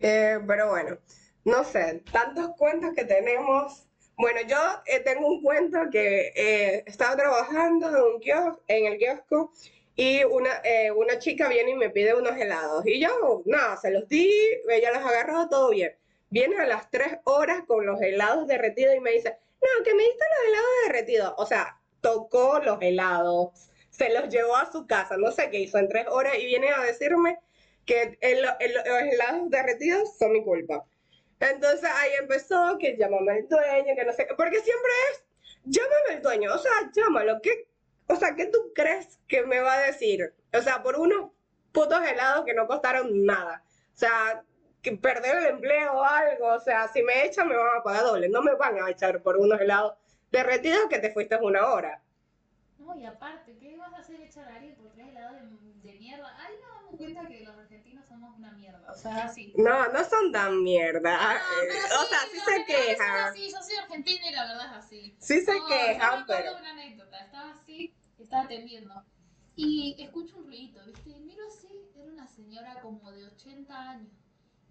Eh, 0.00 0.38
pero 0.46 0.68
bueno, 0.70 0.96
no 1.44 1.64
sé, 1.64 2.04
tantos 2.12 2.50
cuentos 2.56 2.94
que 2.94 3.04
tenemos. 3.04 3.87
Bueno, 4.18 4.40
yo 4.48 4.56
eh, 4.86 5.00
tengo 5.00 5.28
un 5.28 5.42
cuento 5.42 5.78
que 5.92 6.32
eh, 6.34 6.82
estaba 6.86 7.16
trabajando 7.16 7.88
en, 7.88 7.94
un 8.14 8.20
kios- 8.20 8.58
en 8.66 8.86
el 8.86 8.98
kiosco 8.98 9.52
y 9.94 10.24
una, 10.24 10.50
eh, 10.64 10.90
una 10.90 11.18
chica 11.20 11.48
viene 11.48 11.70
y 11.72 11.74
me 11.76 11.90
pide 11.90 12.14
unos 12.14 12.36
helados. 12.36 12.84
Y 12.86 13.00
yo, 13.00 13.42
nada, 13.46 13.76
se 13.76 13.90
los 13.92 14.08
di, 14.08 14.28
ella 14.68 14.92
los 14.92 15.04
agarró, 15.08 15.48
todo 15.48 15.70
bien. 15.70 15.96
Viene 16.30 16.56
a 16.58 16.66
las 16.66 16.90
tres 16.90 17.18
horas 17.24 17.62
con 17.66 17.86
los 17.86 18.00
helados 18.02 18.46
derretidos 18.48 18.96
y 18.96 19.00
me 19.00 19.12
dice, 19.12 19.36
no, 19.62 19.84
que 19.84 19.94
me 19.94 20.02
diste 20.02 20.24
los 20.30 20.48
helados 20.48 20.70
derretidos. 20.86 21.34
O 21.36 21.46
sea, 21.46 21.80
tocó 22.00 22.58
los 22.58 22.78
helados, 22.82 23.70
se 23.90 24.10
los 24.10 24.28
llevó 24.28 24.56
a 24.56 24.70
su 24.70 24.86
casa, 24.88 25.16
no 25.16 25.30
sé 25.30 25.48
qué 25.50 25.60
hizo 25.60 25.78
en 25.78 25.88
tres 25.88 26.06
horas 26.08 26.36
y 26.38 26.44
viene 26.46 26.70
a 26.70 26.82
decirme 26.82 27.38
que 27.86 28.18
el- 28.20 28.44
el- 28.60 28.74
los 28.74 29.12
helados 29.12 29.48
derretidos 29.50 30.16
son 30.18 30.32
mi 30.32 30.42
culpa. 30.44 30.84
Entonces 31.40 31.88
ahí 31.90 32.10
empezó 32.20 32.76
que 32.78 32.96
llámame 32.96 33.32
al 33.32 33.48
dueño, 33.48 33.94
que 33.94 34.04
no 34.04 34.12
sé 34.12 34.26
porque 34.36 34.60
siempre 34.60 34.90
es, 35.12 35.24
llámame 35.64 36.16
al 36.16 36.22
dueño, 36.22 36.54
o 36.54 36.58
sea, 36.58 36.72
llámalo, 36.92 37.40
¿qué, 37.42 37.68
o 38.08 38.16
sea, 38.16 38.34
¿qué 38.34 38.46
tú 38.46 38.72
crees 38.74 39.20
que 39.28 39.44
me 39.44 39.60
va 39.60 39.74
a 39.74 39.86
decir? 39.86 40.34
O 40.52 40.60
sea, 40.60 40.82
por 40.82 40.98
unos 40.98 41.30
putos 41.72 42.00
helados 42.02 42.44
que 42.44 42.54
no 42.54 42.66
costaron 42.66 43.24
nada. 43.24 43.62
O 43.94 43.98
sea, 43.98 44.44
perder 44.96 45.38
el 45.38 45.46
empleo 45.46 45.92
o 45.92 46.04
algo. 46.04 46.54
O 46.54 46.60
sea, 46.60 46.88
si 46.88 47.02
me 47.02 47.24
echan 47.24 47.48
me 47.48 47.56
van 47.56 47.78
a 47.78 47.82
pagar 47.82 48.04
doble. 48.04 48.28
No 48.28 48.42
me 48.42 48.54
van 48.54 48.80
a 48.80 48.90
echar 48.90 49.22
por 49.22 49.36
unos 49.36 49.60
helados 49.60 49.94
derretidos 50.30 50.88
que 50.88 50.98
te 50.98 51.12
fuiste 51.12 51.36
una 51.36 51.66
hora. 51.72 52.02
No, 52.78 52.96
y 52.96 53.04
aparte, 53.04 53.56
¿qué 53.58 53.76
vas 53.76 53.92
a 53.92 53.98
hacer 53.98 54.20
echar 54.20 54.48
a 54.48 54.54
alguien 54.54 54.74
por 54.76 54.90
tres 54.92 55.08
helados 55.08 55.36
de, 55.42 55.92
de 55.92 55.98
mierda? 55.98 56.34
Damos 56.38 56.67
cuenta 56.98 57.26
que 57.26 57.40
los 57.44 57.56
argentinos 57.56 58.06
somos 58.06 58.36
una 58.36 58.52
mierda. 58.52 58.92
O 58.92 58.94
sea, 58.94 59.24
así. 59.24 59.52
No, 59.56 59.88
no 59.92 60.04
son 60.04 60.30
tan 60.32 60.62
mierda. 60.62 61.16
Ah, 61.18 61.36
Eh, 61.36 61.68
pero 61.68 62.02
o 62.02 62.04
sea, 62.06 62.18
sí 62.30 62.38
se 62.38 62.64
quejan. 62.66 63.16
así, 63.28 63.50
yo 63.50 63.62
soy 63.62 63.76
argentina 63.76 64.28
y 64.28 64.32
la 64.34 64.44
verdad 64.46 64.66
es 64.66 64.84
así. 64.84 65.16
Sí 65.18 65.40
se 65.40 65.58
No, 65.58 65.66
quejan, 65.66 66.24
pero... 66.26 66.56
una 66.58 66.70
anécdota. 66.70 67.18
Estaba 67.24 67.50
así, 67.52 67.94
estaba 68.18 68.42
atendiendo. 68.42 69.04
Y 69.56 69.96
escucho 70.02 70.36
un 70.36 70.44
ruidito, 70.44 70.84
¿viste? 70.86 71.10
Y 71.10 71.20
miro 71.20 71.42
así, 71.48 71.68
era 71.96 72.04
una 72.12 72.26
señora 72.28 72.80
como 72.82 73.10
de 73.12 73.24
80 73.26 73.90
años. 73.90 74.12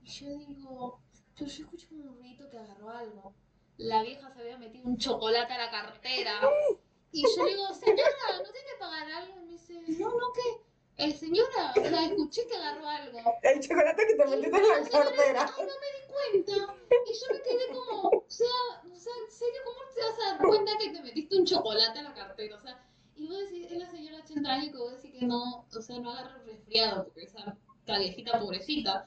Y 0.03 0.07
yo 0.09 0.37
digo, 0.37 1.01
pero 1.35 1.49
yo 1.49 1.63
escucho 1.65 1.87
un 1.91 2.03
ruidito 2.03 2.49
que 2.49 2.57
agarró 2.57 2.89
algo. 2.91 3.35
La 3.77 4.01
vieja 4.03 4.29
se 4.31 4.39
había 4.41 4.57
metido 4.57 4.85
un 4.87 4.97
chocolate 4.97 5.53
a 5.53 5.57
la 5.65 5.71
cartera. 5.71 6.39
Y 7.09 7.23
yo 7.23 7.45
digo, 7.45 7.73
señora, 7.73 8.03
¿no 8.37 8.43
tiene 8.43 8.67
que 8.69 8.77
pagar 8.79 9.09
algo? 9.09 9.37
Y 9.41 9.45
me 9.45 9.51
dice, 9.53 9.81
no, 9.97 10.09
no, 10.09 10.33
¿qué? 10.33 10.61
Eh, 10.97 11.11
señora, 11.11 11.73
o 11.75 11.81
sea, 11.81 12.05
escuché 12.05 12.47
que 12.47 12.55
agarró 12.55 12.87
algo. 12.87 13.19
El 13.43 13.59
chocolate 13.59 14.07
que 14.07 14.15
te 14.15 14.25
metiste 14.25 14.57
en 14.57 14.67
la 14.67 14.89
cartera. 14.89 15.53
Ay, 15.57 15.65
no 15.65 15.73
me 15.83 15.89
di 15.93 16.43
cuenta. 16.43 16.75
Y 16.89 17.13
yo 17.13 17.33
me 17.33 17.41
quedé 17.43 17.67
como, 17.67 18.09
o 18.09 18.25
sea, 18.27 18.47
o 18.83 18.95
sea, 18.95 19.13
en 19.23 19.31
serio, 19.31 19.61
¿cómo 19.63 19.79
te 19.93 20.01
vas 20.01 20.19
a 20.19 20.31
dar 20.31 20.47
cuenta 20.47 20.71
que 20.79 20.89
te 20.89 21.01
metiste 21.01 21.37
un 21.37 21.45
chocolate 21.45 21.99
en 21.99 22.05
la 22.05 22.13
cartera? 22.15 22.55
O 22.55 22.59
sea, 22.59 22.83
y 23.15 23.27
vos 23.27 23.37
decís, 23.39 23.71
es 23.71 23.77
la 23.77 23.89
señora 23.89 24.17
80 24.23 24.51
años 24.51 24.71
que 24.71 24.77
vos 24.77 24.91
decís 24.91 25.19
que 25.19 25.25
no, 25.25 25.67
o 25.71 25.81
sea, 25.81 25.99
no 25.99 26.11
agarra 26.11 26.39
un 26.39 26.45
resfriado, 26.47 27.03
porque 27.05 27.23
esa 27.23 27.57
la 27.85 27.99
viejita 27.99 28.39
pobrecita. 28.39 29.05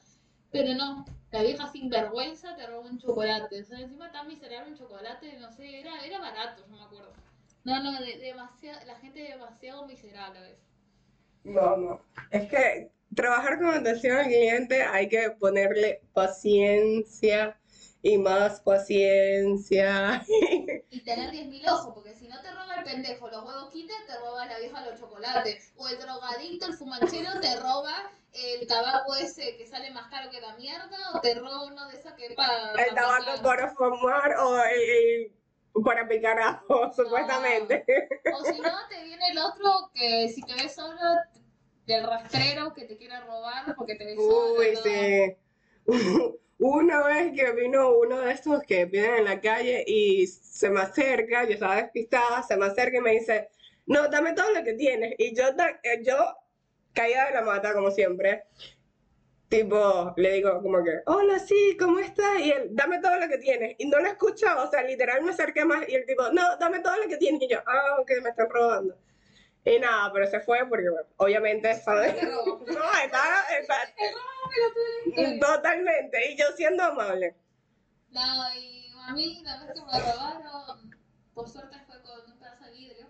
Pero 0.51 0.73
no, 0.73 1.05
la 1.31 1.43
vieja 1.43 1.67
sin 1.71 1.89
vergüenza 1.89 2.55
te 2.55 2.67
roba 2.67 2.89
un 2.89 2.99
chocolate. 2.99 3.61
O 3.61 3.65
sea, 3.65 3.79
encima 3.79 4.11
tan 4.11 4.27
miserable 4.27 4.71
un 4.71 4.77
chocolate, 4.77 5.37
no 5.39 5.51
sé, 5.51 5.79
era, 5.79 6.05
era 6.05 6.19
barato, 6.19 6.63
yo 6.67 6.75
me 6.75 6.83
acuerdo. 6.83 7.13
No, 7.63 7.81
no, 7.83 7.99
de, 7.99 8.17
demasiado, 8.17 8.85
la 8.85 8.95
gente 8.95 9.19
demasiado 9.21 9.85
miserable 9.85 10.39
a 10.39 10.41
veces. 10.41 10.70
No, 11.43 11.75
no. 11.77 12.01
Es 12.29 12.49
que 12.49 12.91
trabajar 13.15 13.57
con 13.59 13.69
atención 13.73 14.17
al 14.17 14.25
cliente 14.27 14.83
hay 14.83 15.09
que 15.09 15.31
ponerle 15.31 16.01
paciencia 16.13 17.57
y 18.03 18.17
más 18.17 18.61
paciencia. 18.61 20.23
Y 20.89 21.01
tener 21.03 21.31
10.000 21.31 21.67
ojos, 21.69 21.93
porque 21.93 22.13
si 22.13 22.27
no 22.27 22.41
te 22.41 22.51
roba 22.51 22.75
el 22.77 22.83
pendejo 22.83 23.27
los 23.29 23.43
huevos 23.45 23.69
Kinder, 23.71 23.95
te 24.07 24.17
roba 24.19 24.45
la 24.45 24.59
vieja 24.59 24.85
los 24.85 24.99
chocolates. 24.99 25.71
O 25.77 25.87
el 25.87 25.99
drogadicto, 25.99 26.65
el 26.67 26.73
fumanchero, 26.73 27.39
te 27.39 27.59
roba 27.59 27.93
el 28.33 28.65
tabaco 28.67 29.15
ese 29.15 29.57
que 29.57 29.67
sale 29.67 29.91
más 29.91 30.09
caro 30.09 30.29
que 30.31 30.41
la 30.41 30.55
mierda, 30.55 30.97
o 31.13 31.21
te 31.21 31.35
roba 31.35 31.65
uno 31.65 31.87
de 31.89 31.97
esos 31.97 32.13
que 32.13 32.33
para... 32.35 32.71
El 32.73 32.95
tabaco 32.95 33.41
para 33.43 33.73
fumar 33.75 34.35
o 34.39 34.63
el- 34.63 35.31
para 35.83 36.07
picar 36.07 36.39
ajo, 36.39 36.91
supuestamente. 36.93 37.85
O 38.33 38.43
si 38.43 38.59
no, 38.59 38.87
te 38.89 39.03
viene 39.03 39.29
el 39.31 39.37
otro 39.37 39.91
que 39.93 40.29
si 40.29 40.41
te 40.41 40.53
ves 40.53 40.73
solo, 40.73 40.99
del 41.85 42.05
rastrero 42.05 42.73
que 42.73 42.85
te 42.85 42.97
quiere 42.97 43.19
robar 43.21 43.75
porque 43.75 43.95
te 43.95 44.05
ves 44.05 44.15
solo. 44.15 44.59
Uy, 44.59 44.75
sí. 44.83 45.35
Una 46.59 47.03
vez 47.03 47.33
que 47.33 47.51
vino 47.53 47.91
uno 47.97 48.19
de 48.19 48.33
estos 48.33 48.61
que 48.61 48.85
vienen 48.85 49.15
en 49.15 49.25
la 49.25 49.41
calle 49.41 49.83
y 49.87 50.27
se 50.27 50.69
me 50.69 50.81
acerca, 50.81 51.43
yo 51.43 51.53
estaba 51.55 51.77
despistada, 51.77 52.43
se 52.43 52.55
me 52.55 52.67
acerca 52.67 52.97
y 52.97 53.01
me 53.01 53.11
dice, 53.13 53.49
no, 53.87 54.07
dame 54.09 54.33
todo 54.33 54.51
lo 54.51 54.63
que 54.63 54.73
tienes. 54.73 55.15
Y 55.17 55.35
yo, 55.35 55.45
eh, 55.47 56.03
yo 56.03 56.15
caída 56.93 57.25
de 57.25 57.33
la 57.33 57.41
mata, 57.41 57.73
como 57.73 57.89
siempre. 57.89 58.43
Tipo, 59.51 60.13
le 60.15 60.31
digo 60.31 60.61
como 60.61 60.81
que, 60.81 61.01
hola, 61.07 61.37
sí, 61.37 61.75
¿cómo 61.77 61.99
estás? 61.99 62.39
Y 62.39 62.51
él, 62.51 62.69
dame 62.71 63.01
todo 63.01 63.19
lo 63.19 63.27
que 63.27 63.37
tienes. 63.37 63.75
Y 63.79 63.85
no 63.85 63.99
lo 63.99 64.07
escuchaba, 64.07 64.63
o 64.63 64.71
sea, 64.71 64.81
literal 64.81 65.21
me 65.23 65.31
acerqué 65.31 65.65
más 65.65 65.83
y 65.89 65.95
el 65.95 66.05
tipo, 66.05 66.23
no, 66.31 66.55
dame 66.55 66.79
todo 66.79 66.95
lo 66.95 67.09
que 67.09 67.17
tienes. 67.17 67.41
Y 67.41 67.49
yo, 67.49 67.59
ah, 67.67 67.97
ok, 67.99 68.11
me 68.23 68.29
están 68.29 68.49
robando. 68.49 68.97
Y 69.65 69.77
nada, 69.77 70.09
pero 70.13 70.25
se 70.27 70.39
fue 70.39 70.65
porque, 70.69 70.89
bueno, 70.89 71.05
obviamente, 71.17 71.75
¿sabes? 71.81 72.15
No, 72.23 72.53
estaba, 73.03 73.43
Totalmente, 75.41 76.31
y 76.31 76.37
yo 76.37 76.45
siendo 76.55 76.83
amable. 76.83 77.35
No, 78.11 78.53
y 78.55 78.89
a 79.05 79.11
mí 79.13 79.41
la 79.43 79.65
vez 79.65 79.73
que 79.73 79.81
me 79.81 79.99
robaron, 79.99 80.95
por 81.33 81.49
suerte 81.49 81.75
fue 81.87 82.01
con 82.03 82.31
un 82.31 82.39
pedazo 82.39 82.63
de 82.63 82.71
vidrio, 82.71 83.07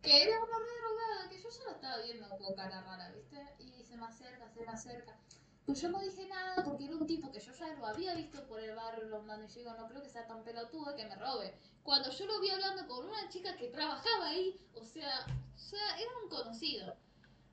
que 0.00 0.22
era 0.22 0.44
una 0.44 0.58
red 0.60 0.80
drogada, 0.80 1.28
que 1.28 1.42
yo 1.42 1.48
ya 1.50 1.64
la 1.64 1.72
estaba 1.72 2.02
viendo 2.04 2.28
con 2.38 2.54
cara 2.54 2.82
rara, 2.82 3.10
¿viste? 3.10 3.36
Y 3.58 3.82
se 3.82 3.96
me 3.96 4.06
acerca, 4.06 4.48
se 4.48 4.60
me 4.60 4.68
acerca. 4.68 5.18
Pues 5.66 5.82
yo 5.82 5.88
no 5.88 6.00
dije 6.00 6.24
nada 6.28 6.62
porque 6.64 6.84
era 6.84 6.94
un 6.94 7.06
tipo 7.08 7.32
que 7.32 7.40
yo 7.40 7.52
ya 7.52 7.66
lo 7.74 7.86
había 7.86 8.14
visto 8.14 8.46
por 8.46 8.60
el 8.60 8.76
barrio 8.76 9.08
rondando 9.08 9.44
y 9.44 9.48
yo 9.48 9.54
digo, 9.56 9.74
no 9.74 9.88
creo 9.88 10.00
que 10.00 10.08
sea 10.08 10.24
tan 10.24 10.44
pelotudo 10.44 10.94
que 10.94 11.04
me 11.06 11.16
robe. 11.16 11.58
Cuando 11.82 12.08
yo 12.08 12.24
lo 12.26 12.40
vi 12.40 12.50
hablando 12.50 12.86
con 12.86 13.04
una 13.04 13.28
chica 13.28 13.56
que 13.56 13.66
trabajaba 13.68 14.28
ahí, 14.28 14.56
o 14.74 14.84
sea, 14.84 15.26
o 15.56 15.58
sea, 15.58 15.98
era 15.98 16.10
un 16.22 16.28
conocido. 16.28 16.96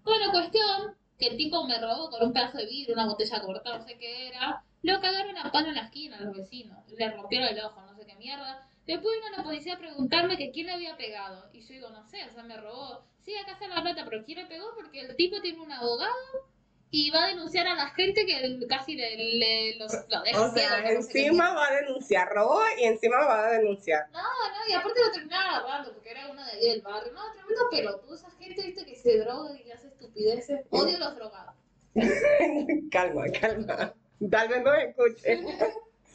Bueno, 0.04 0.32
cuestión, 0.32 0.96
que 1.18 1.28
el 1.28 1.38
tipo 1.38 1.66
me 1.66 1.80
robó 1.80 2.12
con 2.12 2.22
un 2.28 2.34
pedazo 2.34 2.60
de 2.60 2.68
vidrio, 2.68 2.94
una 2.94 3.08
botella 3.08 3.42
corta, 3.42 3.80
no 3.80 3.84
sé 3.84 3.98
qué 3.98 4.28
era. 4.28 4.64
Lo 4.84 5.02
cagaron 5.02 5.36
a 5.38 5.52
palo 5.52 5.70
en 5.70 5.76
la 5.76 5.86
esquina 5.86 6.20
los 6.22 6.38
vecinos. 6.38 6.88
Le 6.92 7.10
rompieron 7.10 7.50
el 7.50 7.66
ojo, 7.66 7.82
no 7.82 7.96
sé 7.96 8.06
qué 8.06 8.16
mierda. 8.16 8.70
Después 8.86 9.16
vino 9.16 9.36
la 9.36 9.44
policía 9.44 9.74
a 9.74 9.80
preguntarme 9.80 10.38
que 10.38 10.52
quién 10.52 10.68
le 10.68 10.74
había 10.74 10.98
pegado. 10.98 11.50
Y 11.52 11.62
yo 11.62 11.74
digo, 11.74 11.90
no 11.90 12.04
sé, 12.04 12.24
o 12.26 12.32
sea, 12.32 12.44
me 12.44 12.58
robó. 12.58 13.06
Sí, 13.22 13.34
acá 13.36 13.54
está 13.54 13.68
la 13.68 13.82
plata, 13.82 14.06
pero 14.06 14.24
¿quién 14.24 14.38
le 14.38 14.46
pegó? 14.46 14.68
Porque 14.76 15.00
el 15.00 15.16
tipo 15.16 15.42
tiene 15.42 15.62
un 15.62 15.72
abogado 15.72 16.14
y 16.96 17.10
va 17.10 17.24
a 17.24 17.28
denunciar 17.30 17.66
a 17.68 17.74
la 17.74 17.90
gente 17.90 18.24
que 18.24 18.68
casi 18.68 18.96
le, 18.96 19.18
le- 19.18 19.76
los, 19.78 19.92
lo 20.10 20.22
deja 20.22 20.42
O 20.42 20.54
sea, 20.54 20.68
ciego, 20.70 20.84
que 20.88 20.94
no 20.94 21.02
sé 21.02 21.12
qué 21.12 21.26
encima 21.26 21.54
va 21.56 21.68
a 21.68 21.74
denunciar, 21.74 22.30
robó 22.30 22.62
y 22.80 22.84
encima 22.84 23.18
va 23.26 23.48
a 23.48 23.52
denunciar. 23.54 24.06
no, 24.12 24.22
no, 24.22 24.70
y 24.70 24.74
aparte 24.74 25.00
lo 25.04 25.12
terminaba 25.12 25.58
agarrando 25.58 25.92
porque 25.92 26.12
era 26.12 26.30
uno 26.30 26.46
de 26.46 26.52
ahí 26.52 26.70
del 26.70 26.82
barrio. 26.84 27.12
No, 27.14 27.22
tremendo 27.34 27.70
pelotudo. 27.72 28.14
Esa 28.16 28.30
gente, 28.32 28.62
viste, 28.62 28.86
que 28.86 28.96
se 28.96 29.18
droga 29.18 29.58
y 29.60 29.64
que 29.64 29.74
hace 29.74 29.88
estupideces. 29.88 30.66
Odio 30.70 30.96
a 30.98 31.00
los 31.00 31.16
drogados. 31.16 31.56
calma, 32.92 33.24
calma. 33.42 33.94
Tal 34.30 34.48
vez 34.50 34.64
no 34.64 34.72
me 34.72 34.84
escuchen. 34.86 35.48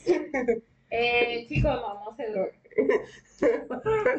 Eh, 0.90 1.44
chicos, 1.48 1.70
no, 1.82 2.04
no 2.04 2.16
se. 2.16 2.28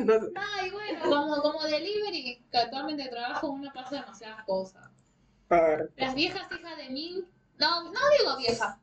No. 0.06 0.14
Ay, 0.36 0.70
bueno, 0.70 1.00
como, 1.04 1.42
como 1.42 1.64
delivery, 1.64 2.44
que 2.52 2.58
actualmente 2.60 3.08
trabajo, 3.10 3.50
uno 3.50 3.72
pasa 3.74 4.02
demasiadas 4.02 4.46
cosas. 4.46 4.88
Las 5.96 6.16
viejas 6.16 6.48
hijas 6.52 6.78
de 6.78 6.90
mil. 6.90 7.28
No, 7.58 7.84
no 7.92 8.00
digo 8.20 8.38
vieja. 8.38 8.80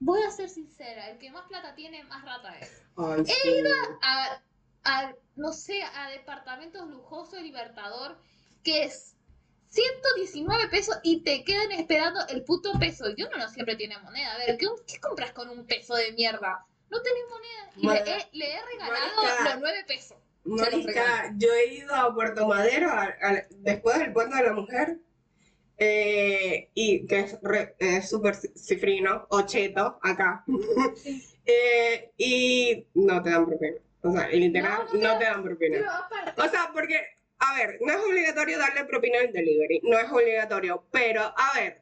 Voy 0.00 0.22
a 0.22 0.30
ser 0.30 0.48
sincera, 0.48 1.10
el 1.10 1.18
que 1.18 1.30
más 1.30 1.46
plata 1.48 1.74
tiene, 1.74 2.04
más 2.04 2.24
rata 2.24 2.56
es. 2.58 2.82
ay, 2.96 3.24
sí. 3.26 3.62
a, 4.02 4.40
a, 4.84 5.12
no 5.34 5.52
sé, 5.52 5.82
a 5.82 6.08
departamentos 6.10 6.88
lujosos 6.88 7.40
y 7.40 7.42
libertador, 7.42 8.16
que 8.62 8.84
es 8.84 9.16
119 9.70 10.68
pesos 10.68 10.96
y 11.02 11.22
te 11.24 11.42
quedan 11.44 11.72
esperando 11.72 12.20
el 12.28 12.44
puto 12.44 12.72
peso. 12.78 13.06
Y 13.16 13.22
uno 13.24 13.36
no 13.36 13.48
siempre 13.48 13.74
tiene 13.76 13.98
moneda. 13.98 14.34
A 14.34 14.38
ver, 14.38 14.56
¿qué, 14.56 14.66
qué 14.86 15.00
compras 15.00 15.32
con 15.32 15.48
un 15.50 15.66
peso 15.66 15.94
de 15.96 16.12
mierda? 16.12 16.64
No 16.90 17.02
tenés 17.02 17.24
moneda. 17.28 17.70
Y 17.76 17.86
le, 18.04 18.12
he, 18.16 18.28
le 18.38 18.54
he 18.54 18.64
regalado 18.64 19.16
Marica. 19.22 19.44
los 19.50 19.60
9 19.60 19.84
pesos. 19.86 20.16
Mónica, 20.44 21.32
yo 21.36 21.52
he 21.52 21.74
ido 21.74 21.94
a 21.94 22.14
Puerto 22.14 22.46
Madero 22.46 22.88
a- 22.90 23.02
a- 23.20 23.44
después 23.50 23.98
del 23.98 24.12
puerto 24.12 24.36
de 24.36 24.44
la 24.44 24.52
mujer. 24.54 24.98
Eh, 25.78 26.68
y 26.74 27.06
que 27.06 27.26
es 27.78 28.08
súper 28.10 28.34
cifrino, 28.34 29.26
o 29.30 29.42
cheto, 29.42 29.98
acá. 30.02 30.44
Eh, 31.50 32.10
y 32.18 32.86
no 32.92 33.22
te 33.22 33.30
dan 33.30 33.46
propina. 33.46 33.72
O 34.02 34.12
sea, 34.12 34.28
literal, 34.28 34.80
No, 34.80 34.84
no 34.84 34.90
te 34.90 34.98
no 34.98 35.08
dan- 35.08 35.18
te 35.18 35.24
dan 35.24 35.42
propina. 35.42 36.04
O 36.36 36.48
sea, 36.50 36.70
porque, 36.74 37.00
a 37.38 37.54
ver, 37.56 37.78
no 37.80 37.90
es 37.90 37.98
obligatorio 38.04 38.58
darle 38.58 38.84
propina 38.84 39.20
al 39.20 39.32
delivery, 39.32 39.80
no 39.84 39.98
es 39.98 40.12
obligatorio, 40.12 40.84
pero, 40.92 41.22
a 41.22 41.52
ver, 41.54 41.80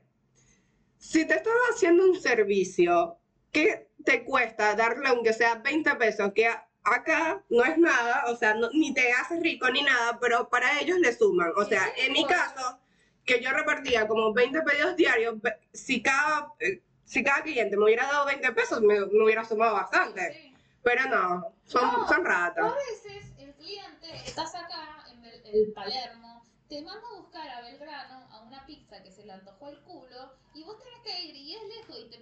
si 0.98 1.24
te 1.26 1.34
estás 1.34 1.52
haciendo 1.74 2.04
un 2.04 2.14
servicio, 2.20 3.18
¿qué 3.50 3.88
te 4.04 4.22
cuesta 4.24 4.76
darle 4.76 5.08
aunque 5.08 5.32
sea 5.32 5.56
20 5.56 5.96
pesos? 5.96 6.30
Que 6.32 6.46
acá 6.84 7.42
no 7.48 7.64
es 7.64 7.76
nada, 7.76 8.24
o 8.28 8.36
sea, 8.36 8.54
no- 8.54 8.70
ni 8.72 8.94
te 8.94 9.10
haces 9.14 9.40
rico 9.42 9.68
ni 9.70 9.82
nada, 9.82 10.18
pero 10.20 10.48
para 10.48 10.78
ellos 10.80 10.98
le 11.00 11.12
suman. 11.12 11.50
O 11.56 11.64
sea, 11.64 11.82
en 11.96 12.12
mi 12.12 12.24
caso, 12.24 12.78
que 13.26 13.40
yo 13.42 13.50
repartía 13.50 14.06
como 14.06 14.32
20 14.32 14.62
pedidos 14.62 14.96
diarios, 14.96 15.34
si 15.72 16.00
cada, 16.02 16.52
eh, 16.60 16.80
si 17.04 17.22
cada 17.22 17.42
cliente 17.42 17.76
me 17.76 17.84
hubiera 17.84 18.06
dado 18.06 18.26
20 18.26 18.52
pesos, 18.52 18.80
me, 18.80 19.00
me 19.00 19.24
hubiera 19.24 19.44
sumado 19.44 19.74
bastante. 19.74 20.32
sí. 20.32 20.52
Pero 20.82 21.04
no, 21.10 21.52
son, 21.64 21.82
No, 21.82 22.06
son 22.06 22.24
ratas. 22.24 22.64
A 22.64 22.76
veces 22.76 23.32
el 23.38 23.52
cliente, 23.56 24.08
estás 24.24 24.54
acá 24.54 25.04
en 25.10 25.24
el, 25.24 25.44
el 25.44 25.72
Palermo, 25.72 26.46
te 26.68 26.80
manda 26.82 27.02
a 27.08 27.20
buscar 27.20 27.48
a 27.48 27.60
Belgrano 27.62 28.28
a 28.30 28.40
una 28.42 28.64
pizza 28.66 29.02
que 29.02 29.10
se 29.10 29.24
le 29.24 29.32
antojó 29.32 29.68
el 29.70 29.80
culo 29.80 30.32
y 30.54 30.62
vos 30.62 30.76
tenés 30.78 31.00
que 31.00 31.24
ir 31.24 31.34
y 31.34 31.56
es 31.56 31.62
lejos 31.76 31.98
y 31.98 32.08
te, 32.10 32.18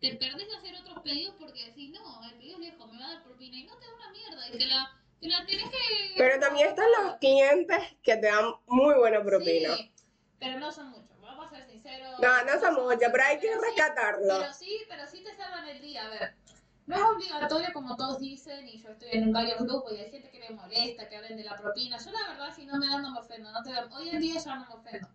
te 0.00 0.16
perdés 0.16 0.48
de 0.48 0.56
hacer 0.56 0.74
otros 0.76 1.00
pedidos 1.02 1.34
porque 1.38 1.66
decís, 1.66 1.90
no, 1.90 2.22
el 2.24 2.38
pedido 2.38 2.54
es 2.54 2.72
lejos, 2.72 2.90
me 2.90 2.98
va 2.98 3.06
a 3.06 3.14
dar 3.14 3.22
propina 3.24 3.56
y 3.56 3.64
no 3.64 3.76
te 3.78 3.86
da 3.86 3.94
una 3.94 4.10
mierda 4.10 4.48
y 4.48 4.58
te 4.58 4.66
la, 4.66 5.00
te 5.20 5.28
la 5.28 5.46
tenés 5.46 5.70
que... 5.70 6.14
Pero 6.16 6.40
también 6.40 6.68
están 6.68 6.86
los 7.02 7.16
clientes 7.16 7.78
que 8.02 8.16
te 8.16 8.26
dan 8.26 8.46
muy 8.66 8.94
buena 8.94 9.22
propina. 9.22 9.76
Sí, 9.76 9.92
pero 10.46 10.60
no 10.60 10.72
son 10.72 10.88
muchos, 10.90 11.20
vamos 11.20 11.46
a 11.46 11.50
ser 11.50 11.66
sinceros. 11.68 12.14
pero... 12.20 12.32
No, 12.32 12.44
no 12.44 12.60
son 12.60 12.74
muchos, 12.74 13.08
pero 13.12 13.24
hay 13.24 13.38
que 13.38 13.48
sí- 13.52 13.58
rescatarlo. 13.60 14.38
Pero 14.40 14.54
sí, 14.54 14.78
pero 14.88 15.06
sí 15.06 15.22
te 15.22 15.34
salvan 15.36 15.68
el 15.68 15.80
día. 15.80 16.06
A 16.06 16.10
ver, 16.10 16.34
no 16.86 16.96
es 16.96 17.02
obligatorio 17.02 17.68
como 17.72 17.96
todos 17.96 18.18
dicen, 18.20 18.66
y 18.68 18.80
yo 18.82 18.90
estoy 18.90 19.08
en 19.12 19.32
varios 19.32 19.58
grupos 19.60 19.92
y 19.92 19.96
hay 19.96 20.10
gente 20.10 20.30
que 20.30 20.38
me 20.40 20.50
molesta, 20.50 21.08
que 21.08 21.16
hablen 21.16 21.36
de 21.36 21.44
la 21.44 21.56
propina. 21.56 21.98
Yo 21.98 22.10
la 22.12 22.28
verdad, 22.28 22.54
si 22.54 22.64
no 22.66 22.76
me 22.78 22.86
dan, 22.86 23.02
no 23.02 23.10
me 23.12 23.18
ofendo. 23.20 23.50
No 23.50 23.62
te 23.62 23.72
dan- 23.72 23.92
Hoy 23.92 24.08
en 24.10 24.20
día 24.20 24.40
ya 24.40 24.54
no 24.54 24.66
me 24.68 24.74
ofendo. 24.74 25.08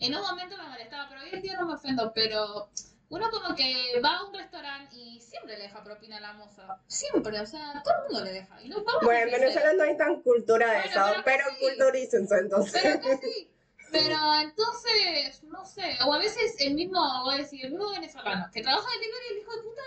En 0.00 0.14
un 0.14 0.22
momento 0.22 0.56
me 0.56 0.68
molestaba, 0.68 1.08
pero 1.08 1.22
hoy 1.22 1.30
en 1.32 1.42
día 1.42 1.56
no 1.58 1.66
me 1.66 1.74
ofendo. 1.74 2.12
Pero 2.14 2.70
uno 3.08 3.30
como 3.32 3.56
que 3.56 4.00
va 4.04 4.18
a 4.18 4.24
un 4.26 4.34
restaurante 4.34 4.94
y 4.94 5.20
siempre 5.20 5.56
le 5.56 5.62
deja 5.64 5.82
propina 5.82 6.18
a 6.18 6.20
la 6.20 6.32
moza. 6.34 6.78
Siempre, 6.86 7.40
o 7.40 7.46
sea, 7.46 7.82
todo 7.82 7.94
el 7.94 8.12
mundo 8.12 8.24
le 8.24 8.32
deja. 8.32 8.62
Y 8.62 8.68
no 8.68 8.84
vamos 8.84 9.02
Bueno, 9.02 9.20
en 9.34 9.40
Venezuela 9.40 9.72
no 9.72 9.82
hay 9.82 9.96
tan 9.96 10.22
cultura 10.22 10.66
de 10.70 10.82
Bueno, 10.82 10.90
eso, 10.90 11.22
pero 11.24 11.44
pero 11.48 11.58
sí. 11.58 11.64
culturícense 11.66 12.34
entonces. 12.38 12.80
Pero 12.80 12.94
acá 12.94 13.20
sí. 13.22 13.50
Pero 13.90 14.16
entonces, 14.42 15.42
no 15.44 15.64
sé, 15.64 15.96
o 16.06 16.12
a 16.14 16.18
veces 16.18 16.56
el 16.60 16.74
mismo, 16.74 17.00
voy 17.24 17.34
a 17.34 17.38
decir, 17.38 17.64
el 17.64 17.72
mismo 17.72 17.90
venezolano 17.90 18.46
que 18.52 18.62
trabaja 18.62 18.88
en 18.94 19.00
delivery, 19.00 19.26
el 19.32 19.38
hijo 19.38 19.56
de 19.56 19.62
puta, 19.62 19.82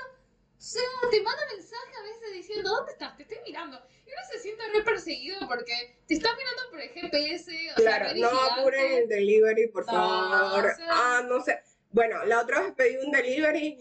o 0.57 0.61
sea, 0.63 0.81
te 1.09 1.21
manda 1.21 1.41
mensaje 1.55 1.91
a 1.99 2.03
veces 2.03 2.33
diciendo, 2.33 2.69
¿dónde 2.69 2.91
estás? 2.91 3.17
Te 3.17 3.23
estoy 3.23 3.37
mirando. 3.45 3.77
Y 4.05 4.09
uno 4.09 4.21
se 4.31 4.39
siente 4.39 4.63
re 4.73 4.83
perseguido 4.83 5.39
porque 5.47 5.97
te 6.07 6.13
está 6.15 6.29
mirando 6.35 6.61
por 6.69 6.81
el 6.81 6.89
GPS, 6.89 7.71
o 7.71 7.75
Claro, 7.75 8.05
sea, 8.05 8.13
no 8.15 8.29
apuren 8.29 8.91
el 8.93 9.07
delivery, 9.07 9.67
por 9.67 9.85
No, 9.87 9.91
favor. 9.91 10.65
o 10.65 10.75
sea- 10.75 10.87
Ah, 10.89 11.21
no 11.27 11.41
sé. 11.43 11.61
Bueno, 11.91 12.23
la 12.25 12.41
otra 12.41 12.61
vez 12.61 12.73
pedí 12.75 12.97
un 12.97 13.11
delivery 13.11 13.77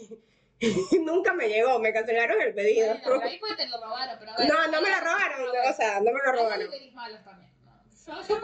y 0.59 0.61
nunca 1.01 1.33
me 1.33 1.49
llegó, 1.49 1.79
me 1.79 1.93
cancelaron 1.93 2.41
el 2.41 2.55
pedido. 2.55 2.97
Bueno, 3.05 3.23
ahí 3.25 3.39
pues 3.39 3.57
te 3.57 3.67
lo 3.69 3.81
robaron, 3.83 4.17
pero 4.19 4.33
a 4.33 4.37
ver. 4.37 4.49
No, 4.49 4.67
no 4.69 4.81
me 4.83 4.91
lo 4.91 5.01
robaron, 5.01 5.49
o 5.71 5.73
sea, 5.75 6.01
no 6.01 6.13
me 6.13 6.13
lo 6.13 6.31
Hay 6.33 6.37
robaron. 6.39 6.59
deliveries 6.59 6.95
malos 6.95 7.23
también. 7.25 7.51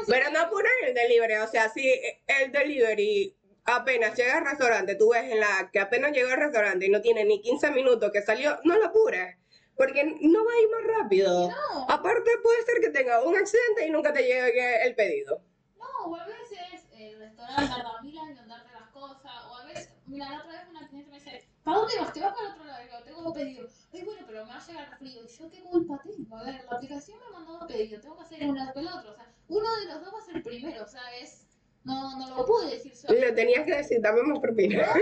Pero 0.07 0.31
no 0.31 0.41
apuren 0.41 0.73
el 0.87 0.95
delivery, 0.95 1.35
o 1.37 1.49
sea, 1.49 1.69
si 1.69 1.89
el 2.27 2.53
delivery 2.53 3.37
apenas 3.65 4.17
llega 4.17 4.39
al 4.39 4.47
restaurante, 4.47 4.95
tú 4.95 5.11
ves 5.11 5.31
en 5.31 5.41
la 5.41 5.71
que 5.73 5.81
apenas 5.81 6.13
llegó 6.13 6.31
al 6.31 6.39
restaurante 6.39 6.87
y 6.87 6.89
no 6.89 7.01
tiene 7.01 7.25
ni 7.25 7.41
15 7.43 7.71
minutos 7.73 8.11
que 8.13 8.23
salió, 8.23 8.59
no 8.65 8.77
lo 8.79 8.87
apures, 8.87 9.37
porque 9.77 10.05
no 10.05 10.45
va 10.45 10.53
a 10.53 10.61
ir 10.61 10.69
más 10.71 10.99
rápido. 10.99 11.51
No, 11.51 11.87
Aparte 11.89 12.31
puede 12.43 12.63
ser 12.63 12.81
que 12.81 12.91
tenga 12.91 13.23
un 13.23 13.37
accidente 13.37 13.87
y 13.87 13.91
nunca 13.91 14.13
te 14.13 14.23
llegue 14.23 14.87
el 14.87 14.95
pedido. 14.95 15.43
No, 15.79 16.11
o 16.11 16.17
a 16.17 16.27
veces 16.27 16.87
el 16.93 17.19
restaurante 17.19 17.69
tarda 17.69 18.03
mil 18.03 18.19
años 18.19 18.41
en 18.41 18.49
darte 18.49 18.73
las 18.73 18.91
cosas, 18.91 19.33
o 19.51 19.57
a 19.57 19.65
veces, 19.67 19.91
mira, 20.07 20.31
la 20.31 20.39
otra 20.39 20.53
vez 20.53 20.69
una 20.71 20.89
cliente 20.89 21.11
me 21.11 21.19
dice, 21.19 21.49
¿para 21.65 21.79
dónde 21.79 21.95
vas? 21.99 22.13
Te 22.13 22.21
vas 22.21 22.35
para 22.35 22.51
otro 22.51 22.65
lado, 22.65 22.83
yo 22.91 23.05
tengo 23.05 23.33
pedido. 23.35 23.69
Ay, 23.97 24.05
bueno, 24.05 24.23
pero 24.27 24.45
me 24.45 24.51
va 24.51 24.59
a 24.59 24.67
llegar 24.67 24.99
frío, 24.99 25.21
y 25.25 25.29
yo 25.29 25.51
qué 25.51 25.63
culpa 25.63 26.03
tengo, 26.05 26.37
a 26.37 26.45
ver, 26.45 26.65
la 26.69 26.77
aplicación 26.77 27.19
me 27.19 27.33
mandó 27.33 27.59
un 27.61 27.67
pedido, 27.67 28.01
tengo 28.01 28.17
que 28.17 28.23
hacer 28.23 28.43
uno 28.45 28.65
después 28.65 28.87
el 28.87 28.93
otro, 28.93 29.11
o 29.13 29.15
sea, 29.15 29.35
uno 29.49 29.77
de 29.77 29.87
los 29.87 30.01
dos 30.05 30.15
va 30.15 30.19
a 30.19 30.25
ser 30.27 30.37
el 30.37 30.43
primero, 30.43 30.85
o 30.85 30.89
sea, 30.89 31.17
es, 31.17 31.47
no, 31.85 32.19
no 32.19 32.37
lo 32.37 32.45
pude 32.45 32.71
decir 32.73 32.95
solo. 32.95 33.19
Le 33.19 33.33
tenías 33.33 33.65
que 33.65 33.77
decir, 33.77 34.01
dame 34.03 34.23
más 34.25 34.41
propina. 34.41 34.87
No, 34.87 34.93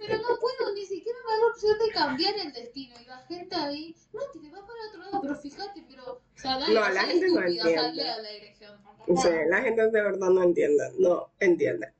pero 0.00 0.16
no 0.16 0.38
puedo, 0.40 0.74
ni 0.74 0.86
siquiera 0.86 1.18
me 1.26 1.32
da 1.32 1.38
la 1.38 1.46
opción 1.52 1.78
de 1.78 1.92
cambiar 1.92 2.34
el 2.38 2.52
destino. 2.52 2.94
Y 2.98 3.04
la 3.04 3.18
gente 3.18 3.54
ahí, 3.54 3.94
no, 4.12 4.20
te 4.32 4.50
vas 4.50 4.60
para 4.62 4.88
otro 4.88 5.00
lado, 5.02 5.20
pero 5.20 5.36
fíjate, 5.36 5.84
pero. 5.86 6.12
O 6.12 6.22
sea, 6.34 6.58
dale, 6.58 6.72
No, 6.72 6.80
la 6.88 7.02
gente 7.02 7.28
no 7.28 7.40
estúpida, 7.40 7.62
o 7.62 7.68
sea, 7.68 7.88
entiende. 7.88 8.22
la 8.22 8.30
dirección. 8.30 8.80
Sí, 9.06 9.28
la 9.50 9.62
gente 9.62 9.82
de 9.82 10.02
verdad 10.02 10.30
no 10.30 10.42
entiende, 10.42 10.84
no 10.98 11.30
entiende. 11.40 11.92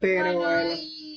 Pero 0.00 0.24
bueno, 0.24 0.40
bueno, 0.40 0.74
Y, 0.76 1.07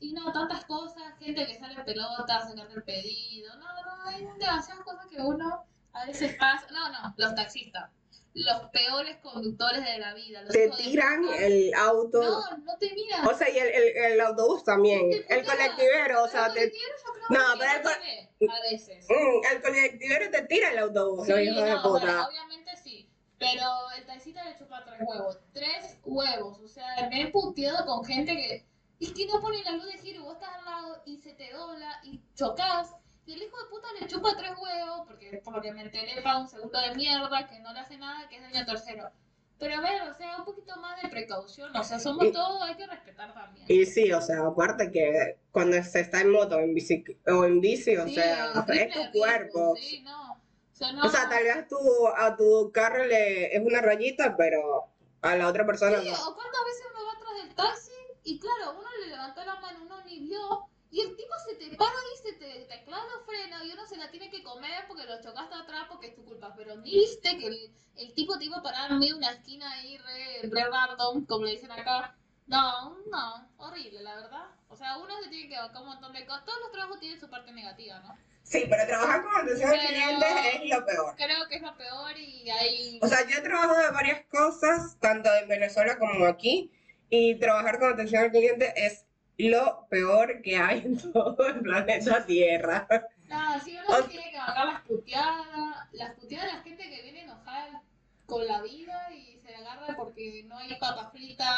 y 0.00 0.12
no, 0.12 0.32
tantas 0.32 0.64
cosas, 0.64 1.18
gente 1.18 1.46
que 1.46 1.58
sale 1.58 1.74
en 1.74 1.84
pelotas, 1.84 2.48
sacando 2.48 2.74
el 2.74 2.82
pedido. 2.82 3.56
No, 3.56 3.66
no, 3.66 4.08
hay 4.08 4.24
demasiadas 4.38 4.84
cosas 4.84 5.06
que 5.06 5.20
uno 5.20 5.64
a 5.92 6.06
veces 6.06 6.36
pasa. 6.38 6.66
No, 6.70 6.90
no, 6.90 7.14
los 7.16 7.34
taxistas. 7.34 7.90
Los 8.34 8.68
peores 8.70 9.16
conductores 9.22 9.82
de 9.82 9.98
la 9.98 10.12
vida. 10.12 10.42
Los 10.42 10.52
te 10.52 10.68
tiran 10.76 11.24
el 11.38 11.72
auto. 11.72 12.22
No, 12.22 12.56
no 12.58 12.76
te 12.78 12.92
miran. 12.92 13.26
O 13.26 13.32
sea, 13.32 13.48
y 13.48 13.58
el, 13.58 13.68
el, 13.68 13.96
el 14.12 14.20
autobús 14.20 14.62
también. 14.62 15.08
Te 15.10 15.38
El 15.38 15.46
colectivero, 15.46 16.24
o 16.24 16.28
sea, 16.28 16.46
el 16.46 16.52
te, 16.52 16.58
colectivero 16.60 16.94
yo 16.98 17.12
creo 17.14 17.26
No, 17.30 17.58
pero 17.58 17.72
el 17.72 18.28
tiene, 18.38 18.52
a 18.52 18.60
veces. 18.70 19.06
Mm, 19.08 19.54
el 19.54 19.62
colectivero 19.62 20.30
te 20.30 20.42
tira 20.42 20.70
el 20.70 20.78
autobús, 20.78 21.26
los 21.26 21.38
Sí, 21.38 21.44
de 21.46 21.52
no, 21.52 21.90
bueno, 21.90 22.26
obviamente 22.28 22.76
sí. 22.76 23.08
Pero 23.38 23.64
el 23.96 24.04
taxista 24.04 24.44
le 24.44 24.58
chupa 24.58 24.84
tres 24.84 25.00
huevos. 25.02 25.38
Tres 25.54 25.98
huevos. 26.04 26.60
O 26.60 26.68
sea, 26.68 27.08
me 27.08 27.22
he 27.22 27.28
puteado 27.28 27.86
con 27.86 28.04
gente 28.04 28.36
que. 28.36 28.66
Y 28.98 29.12
que 29.12 29.26
no 29.26 29.40
pone 29.40 29.62
la 29.62 29.72
luz 29.72 29.86
de 29.86 29.98
giro, 29.98 30.24
vos 30.24 30.34
estás 30.34 30.54
al 30.56 30.64
lado 30.64 31.02
y 31.04 31.18
se 31.18 31.32
te 31.34 31.52
dobla 31.52 32.00
y 32.02 32.20
chocas. 32.34 32.94
Y 33.26 33.34
el 33.34 33.42
hijo 33.42 33.56
de 33.62 33.68
puta 33.68 33.88
le 34.00 34.06
chupa 34.06 34.36
tres 34.36 34.52
huevos, 34.58 35.02
porque 35.06 35.40
por 35.44 35.54
lo 35.56 35.60
que 35.60 35.72
me 35.72 35.82
enteré 35.82 36.22
para 36.22 36.38
un 36.38 36.48
segundo 36.48 36.78
de 36.80 36.94
mierda, 36.94 37.46
que 37.48 37.58
no 37.60 37.72
le 37.72 37.80
hace 37.80 37.98
nada, 37.98 38.28
que 38.28 38.36
es 38.36 38.42
daño 38.42 38.64
tercero. 38.64 39.10
Pero 39.58 39.74
a 39.76 39.80
ver, 39.80 40.02
o 40.02 40.14
sea, 40.14 40.36
un 40.38 40.44
poquito 40.44 40.76
más 40.76 41.00
de 41.02 41.08
precaución. 41.08 41.74
O 41.74 41.82
sea, 41.82 41.98
somos 41.98 42.26
Y- 42.26 42.32
todos, 42.32 42.62
hay 42.62 42.76
que 42.76 42.86
respetar 42.86 43.32
también. 43.34 43.66
Y 43.68 43.84
sí, 43.86 44.12
o 44.12 44.20
sea, 44.20 44.46
aparte 44.46 44.90
que 44.92 45.38
cuando 45.50 45.82
se 45.82 46.00
está 46.00 46.20
en 46.20 46.30
moto 46.30 46.58
en 46.60 46.74
bici, 46.74 47.02
o 47.26 47.44
en 47.44 47.60
bici, 47.60 47.96
o 47.96 48.06
Sí, 48.06 48.14
sea, 48.14 48.52
triple 48.66 48.84
es 49.02 49.12
tu 49.12 49.18
cuerpo. 49.18 49.74
Sí, 49.76 50.00
no. 50.02 50.32
O 50.34 50.76
sea, 50.76 50.92
no. 50.92 51.06
O 51.06 51.08
sea, 51.08 51.28
tal 51.28 51.42
vez 51.42 51.68
tu, 51.68 51.78
a 52.16 52.36
tu 52.36 52.70
carro 52.72 53.04
le 53.06 53.56
es 53.56 53.62
una 53.64 53.80
rayita, 53.80 54.36
pero 54.36 54.84
a 55.22 55.34
la 55.36 55.48
otra 55.48 55.64
persona 55.66 56.00
Sí, 56.00 56.08
no. 56.10 56.14
o 56.28 56.34
cuántas 56.34 56.60
veces 56.66 56.86
uno 56.94 57.06
va 57.06 57.12
atrás 57.12 57.34
del 57.42 57.54
taxi 57.54 57.92
y 58.26 58.38
claro, 58.38 58.78
uno 58.78 58.88
le 59.00 59.06
levantó 59.06 59.44
la 59.44 59.56
mano, 59.56 59.78
uno 59.82 60.04
ni 60.04 60.18
vio, 60.18 60.68
y 60.90 61.00
el 61.00 61.16
tipo 61.16 61.32
se 61.46 61.54
te 61.54 61.76
para 61.76 61.90
y 62.14 62.22
se 62.22 62.32
te, 62.34 62.66
te 62.66 62.84
clava 62.84 63.04
los 63.04 63.24
frenos 63.24 63.64
y 63.64 63.72
uno 63.72 63.86
se 63.86 63.96
la 63.96 64.10
tiene 64.10 64.30
que 64.30 64.42
comer 64.42 64.84
porque 64.88 65.04
lo 65.04 65.20
chocaste 65.22 65.54
atrás 65.54 65.86
porque 65.88 66.08
es 66.08 66.14
tu 66.14 66.24
culpa, 66.24 66.54
pero 66.56 66.76
ni 66.76 66.92
viste 66.92 67.38
que 67.38 67.46
el, 67.46 67.74
el 67.96 68.14
tipo 68.14 68.38
te 68.38 68.46
iba 68.46 68.58
a 68.58 68.62
parar 68.62 68.90
en 68.90 68.98
medio 68.98 69.14
de 69.14 69.18
una 69.18 69.32
esquina 69.32 69.70
ahí 69.72 69.96
re, 69.98 70.48
re 70.50 70.64
random, 70.68 71.24
como 71.26 71.44
le 71.44 71.52
dicen 71.52 71.70
acá. 71.70 72.16
No, 72.46 72.96
no, 73.10 73.48
horrible, 73.56 74.02
la 74.02 74.14
verdad. 74.14 74.46
O 74.68 74.76
sea, 74.76 74.98
uno 74.98 75.20
se 75.22 75.28
tiene 75.28 75.48
que 75.48 75.56
bancar 75.58 75.82
un 75.82 75.88
montón 75.88 76.12
de 76.12 76.24
cosas. 76.24 76.44
Todos 76.44 76.60
los 76.60 76.70
trabajos 76.70 77.00
tienen 77.00 77.18
su 77.18 77.28
parte 77.28 77.50
negativa, 77.50 77.98
¿no? 78.00 78.16
Sí, 78.44 78.66
pero 78.70 78.86
trabajar 78.86 79.24
con 79.24 79.34
atención 79.34 79.70
al 79.70 79.80
cliente 79.80 80.26
es 80.54 80.70
lo 80.70 80.86
peor. 80.86 81.16
Creo 81.16 81.48
que 81.48 81.56
es 81.56 81.62
lo 81.62 81.76
peor 81.76 82.16
y 82.16 82.48
hay... 82.48 83.00
O 83.02 83.08
sea, 83.08 83.26
yo 83.26 83.38
he 83.38 83.40
trabajado 83.40 83.76
de 83.76 83.90
varias 83.90 84.24
cosas, 84.26 84.96
tanto 85.00 85.28
en 85.34 85.48
Venezuela 85.48 85.98
como 85.98 86.24
aquí, 86.26 86.70
y 87.10 87.38
trabajar 87.38 87.78
con 87.78 87.92
atención 87.92 88.24
al 88.24 88.30
cliente 88.30 88.72
es 88.76 89.06
lo 89.38 89.86
peor 89.88 90.40
que 90.42 90.56
hay 90.56 90.78
en 90.80 90.96
todo 91.12 91.46
el 91.46 91.60
planeta 91.60 92.24
Tierra. 92.24 92.86
No, 93.28 93.60
sí, 93.60 93.76
uno 93.86 93.96
se 93.96 94.08
tiene 94.08 94.30
que 94.30 94.38
bancar 94.38 94.66
las 94.66 94.82
puteadas, 94.82 95.46
las 95.92 96.14
puteadas 96.14 96.46
de 96.46 96.52
la 96.52 96.62
gente 96.62 96.88
que 96.88 97.02
viene 97.02 97.22
enojada 97.22 97.82
con 98.24 98.46
la 98.46 98.62
vida 98.62 99.08
y 99.12 99.38
se 99.38 99.54
agarra 99.54 99.94
porque 99.96 100.44
no 100.46 100.58
hay 100.58 100.74
papas 100.78 101.12
fritas, 101.12 101.48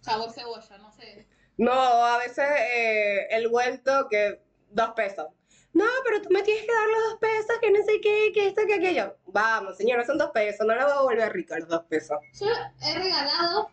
sabor 0.00 0.32
cebolla, 0.32 0.78
no 0.78 0.90
sé. 0.92 1.26
No, 1.56 1.72
a 1.72 2.18
veces 2.18 2.46
eh, 2.74 3.26
el 3.30 3.48
vuelto 3.48 4.08
que 4.08 4.40
dos 4.70 4.90
pesos. 4.90 5.26
No, 5.72 5.84
pero 6.04 6.22
tú 6.22 6.30
me 6.30 6.42
tienes 6.42 6.64
que 6.64 6.72
dar 6.72 6.88
los 6.88 7.10
dos 7.10 7.18
pesos, 7.20 7.58
que 7.60 7.70
no 7.70 7.84
sé 7.84 8.00
qué, 8.00 8.32
que 8.32 8.48
esto, 8.48 8.62
que 8.66 8.74
aquello. 8.74 9.16
Vamos, 9.26 9.76
señora, 9.76 10.04
son 10.04 10.18
dos 10.18 10.30
pesos, 10.30 10.66
no 10.66 10.74
la 10.74 10.84
voy 10.84 10.92
a 10.92 11.00
volver 11.02 11.32
rica 11.32 11.58
los 11.58 11.68
dos 11.68 11.84
pesos. 11.84 12.18
Yo 12.40 12.46
he 12.82 12.94
regalado 12.94 13.70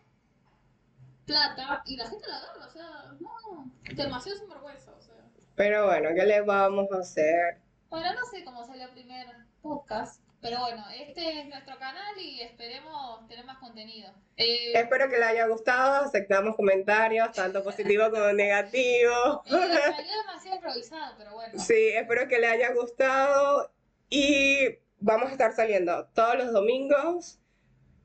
plata 1.26 1.82
y 1.86 1.96
la 1.96 2.08
gente 2.08 2.26
la 2.28 2.36
agarra, 2.38 2.66
o 2.66 2.70
sea, 2.70 2.88
no, 3.20 3.70
demasiado 3.94 4.38
sinvergüenza, 4.38 4.92
o 4.92 5.00
sea. 5.00 5.14
Pero 5.54 5.86
bueno, 5.86 6.10
¿qué 6.14 6.24
le 6.24 6.40
vamos 6.42 6.86
a 6.92 6.98
hacer? 7.00 7.58
Bueno, 7.88 8.12
no 8.14 8.24
sé 8.26 8.44
cómo 8.44 8.64
salió 8.64 8.84
el 8.84 8.90
primer 8.92 9.26
podcast, 9.62 10.22
pero 10.40 10.60
bueno, 10.60 10.84
este 10.94 11.40
es 11.40 11.46
nuestro 11.48 11.78
canal 11.78 12.18
y 12.18 12.42
esperemos 12.42 13.26
tener 13.28 13.44
más 13.44 13.58
contenido. 13.58 14.12
Eh, 14.36 14.72
Espero 14.74 15.08
que 15.08 15.18
le 15.18 15.24
haya 15.24 15.46
gustado, 15.46 16.04
aceptamos 16.06 16.56
comentarios, 16.56 17.32
tanto 17.32 17.62
positivos 17.64 18.08
como 18.10 18.32
negativos. 18.32 19.40
eh, 19.46 19.50
salió 19.50 20.12
demasiado 20.26 20.56
improvisado, 20.56 21.14
pero 21.18 21.32
bueno. 21.34 21.58
Sí, 21.58 21.88
espero 21.94 22.28
que 22.28 22.38
le 22.38 22.46
haya 22.48 22.72
gustado 22.74 23.70
y 24.10 24.78
vamos 24.98 25.28
a 25.30 25.32
estar 25.32 25.52
saliendo 25.54 26.06
todos 26.14 26.36
los 26.36 26.52
domingos. 26.52 27.40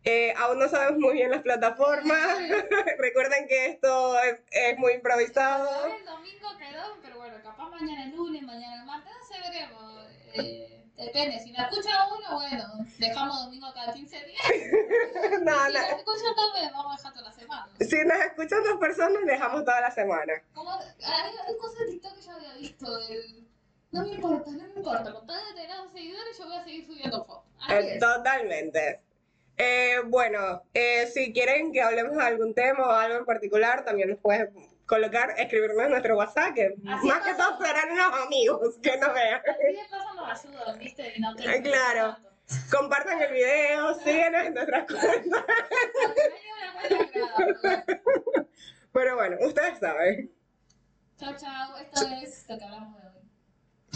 Eh, 0.04 0.34
aún 0.38 0.58
no 0.58 0.68
sabemos 0.68 1.00
muy 1.00 1.14
bien 1.14 1.30
las 1.30 1.42
plataformas. 1.42 2.40
Recuerden 2.98 3.48
que 3.48 3.68
esto 3.68 4.20
es, 4.20 4.42
es 4.50 4.78
muy 4.80 4.94
improvisado. 4.94 5.70
El 5.86 6.06
domingo 6.06 6.50
quedó, 6.58 6.98
pero 7.04 7.18
bueno, 7.18 7.38
capaz 7.44 7.70
mañana 7.70 8.06
el 8.06 8.16
lunes, 8.16 8.42
mañana 8.42 8.82
el 8.82 8.86
martes, 8.86 9.14
no 9.20 9.26
sé, 9.28 9.42
veremos. 9.42 10.08
Eh, 10.34 10.86
depende, 10.98 11.40
si 11.40 11.52
nos 11.52 11.70
escucha 11.70 12.08
uno, 12.08 12.36
bueno, 12.36 12.64
dejamos 12.98 13.46
domingo 13.46 13.68
cada 13.74 13.94
15 13.94 14.26
días. 14.26 14.42
No, 15.42 15.66
si 15.68 15.74
no. 15.74 15.80
nos 15.80 15.90
escucha 15.90 16.36
también, 16.36 16.72
vamos 16.74 16.94
a 16.94 16.98
dejar 16.98 17.14
toda 17.14 17.30
la 17.30 17.32
semana. 17.32 17.70
Si 17.80 18.04
nos 18.04 18.18
escuchan 18.18 18.64
dos 18.64 18.80
personas, 18.80 19.26
dejamos 19.26 19.66
toda 19.66 19.82
la 19.82 19.92
semana. 19.92 20.34
Como, 20.54 20.72
hay, 20.72 21.34
hay 21.48 21.58
cosas 21.60 21.80
de 21.80 21.86
TikTok 21.92 22.16
que 22.16 22.22
yo 22.22 22.32
había 22.32 22.54
visto 22.56 22.98
del... 22.98 23.48
No 23.92 24.04
me 24.04 24.14
importa, 24.14 24.52
no 24.52 24.64
me 24.64 24.74
importa, 24.76 25.14
con 25.14 25.28
tal 25.28 25.46
de 25.48 25.62
tener 25.62 25.78
seguidores 25.92 26.38
yo 26.38 26.46
voy 26.46 26.58
a 26.58 26.64
seguir 26.64 26.86
subiendo 26.86 27.26
fotos. 27.26 27.44
Eh. 27.70 28.00
Totalmente. 28.00 29.02
Eh, 29.64 30.02
bueno, 30.08 30.64
eh, 30.74 31.06
si 31.14 31.32
quieren 31.34 31.72
que 31.72 31.84
hablemos 31.84 32.18
de 32.18 32.24
algún 32.24 32.56
tema 32.56 32.88
o 32.88 32.92
algo 32.92 33.20
en 33.20 33.26
particular, 33.26 33.86
también 33.86 34.10
nos 34.10 34.18
pueden 34.18 34.52
colocar, 34.88 35.36
escribirnos 35.38 35.86
en 35.86 35.92
nuestro 35.92 36.18
WhatsApp, 36.18 36.56
que 36.56 36.74
Así 36.88 37.08
más 37.08 37.22
que 37.24 37.36
todo 37.36 37.64
serán 37.64 37.96
los 37.96 38.26
amigos 38.26 38.80
que 38.82 38.98
nos 38.98 39.14
vean. 39.14 39.40
Así 39.48 39.74
de 39.76 39.84
paso 39.88 40.50
nos 40.50 40.62
ayudan, 40.62 40.80
¿viste? 40.80 41.14
No 41.20 41.36
claro. 41.64 42.18
Compartan 42.72 43.22
el 43.22 43.34
video, 43.34 43.94
síguenos 44.00 44.48
en 44.48 44.54
nuestras 44.56 44.88
cuentas. 44.88 45.46
Pero 48.94 49.16
bueno. 49.16 49.38
Ustedes 49.42 49.78
saben. 49.78 50.34
Chao, 51.20 51.36
chao. 51.38 51.78
Esto 51.78 52.08
es 52.24 52.50
lo 52.50 52.58
que 52.58 52.64
hablamos 52.66 53.00
de. 53.00 53.11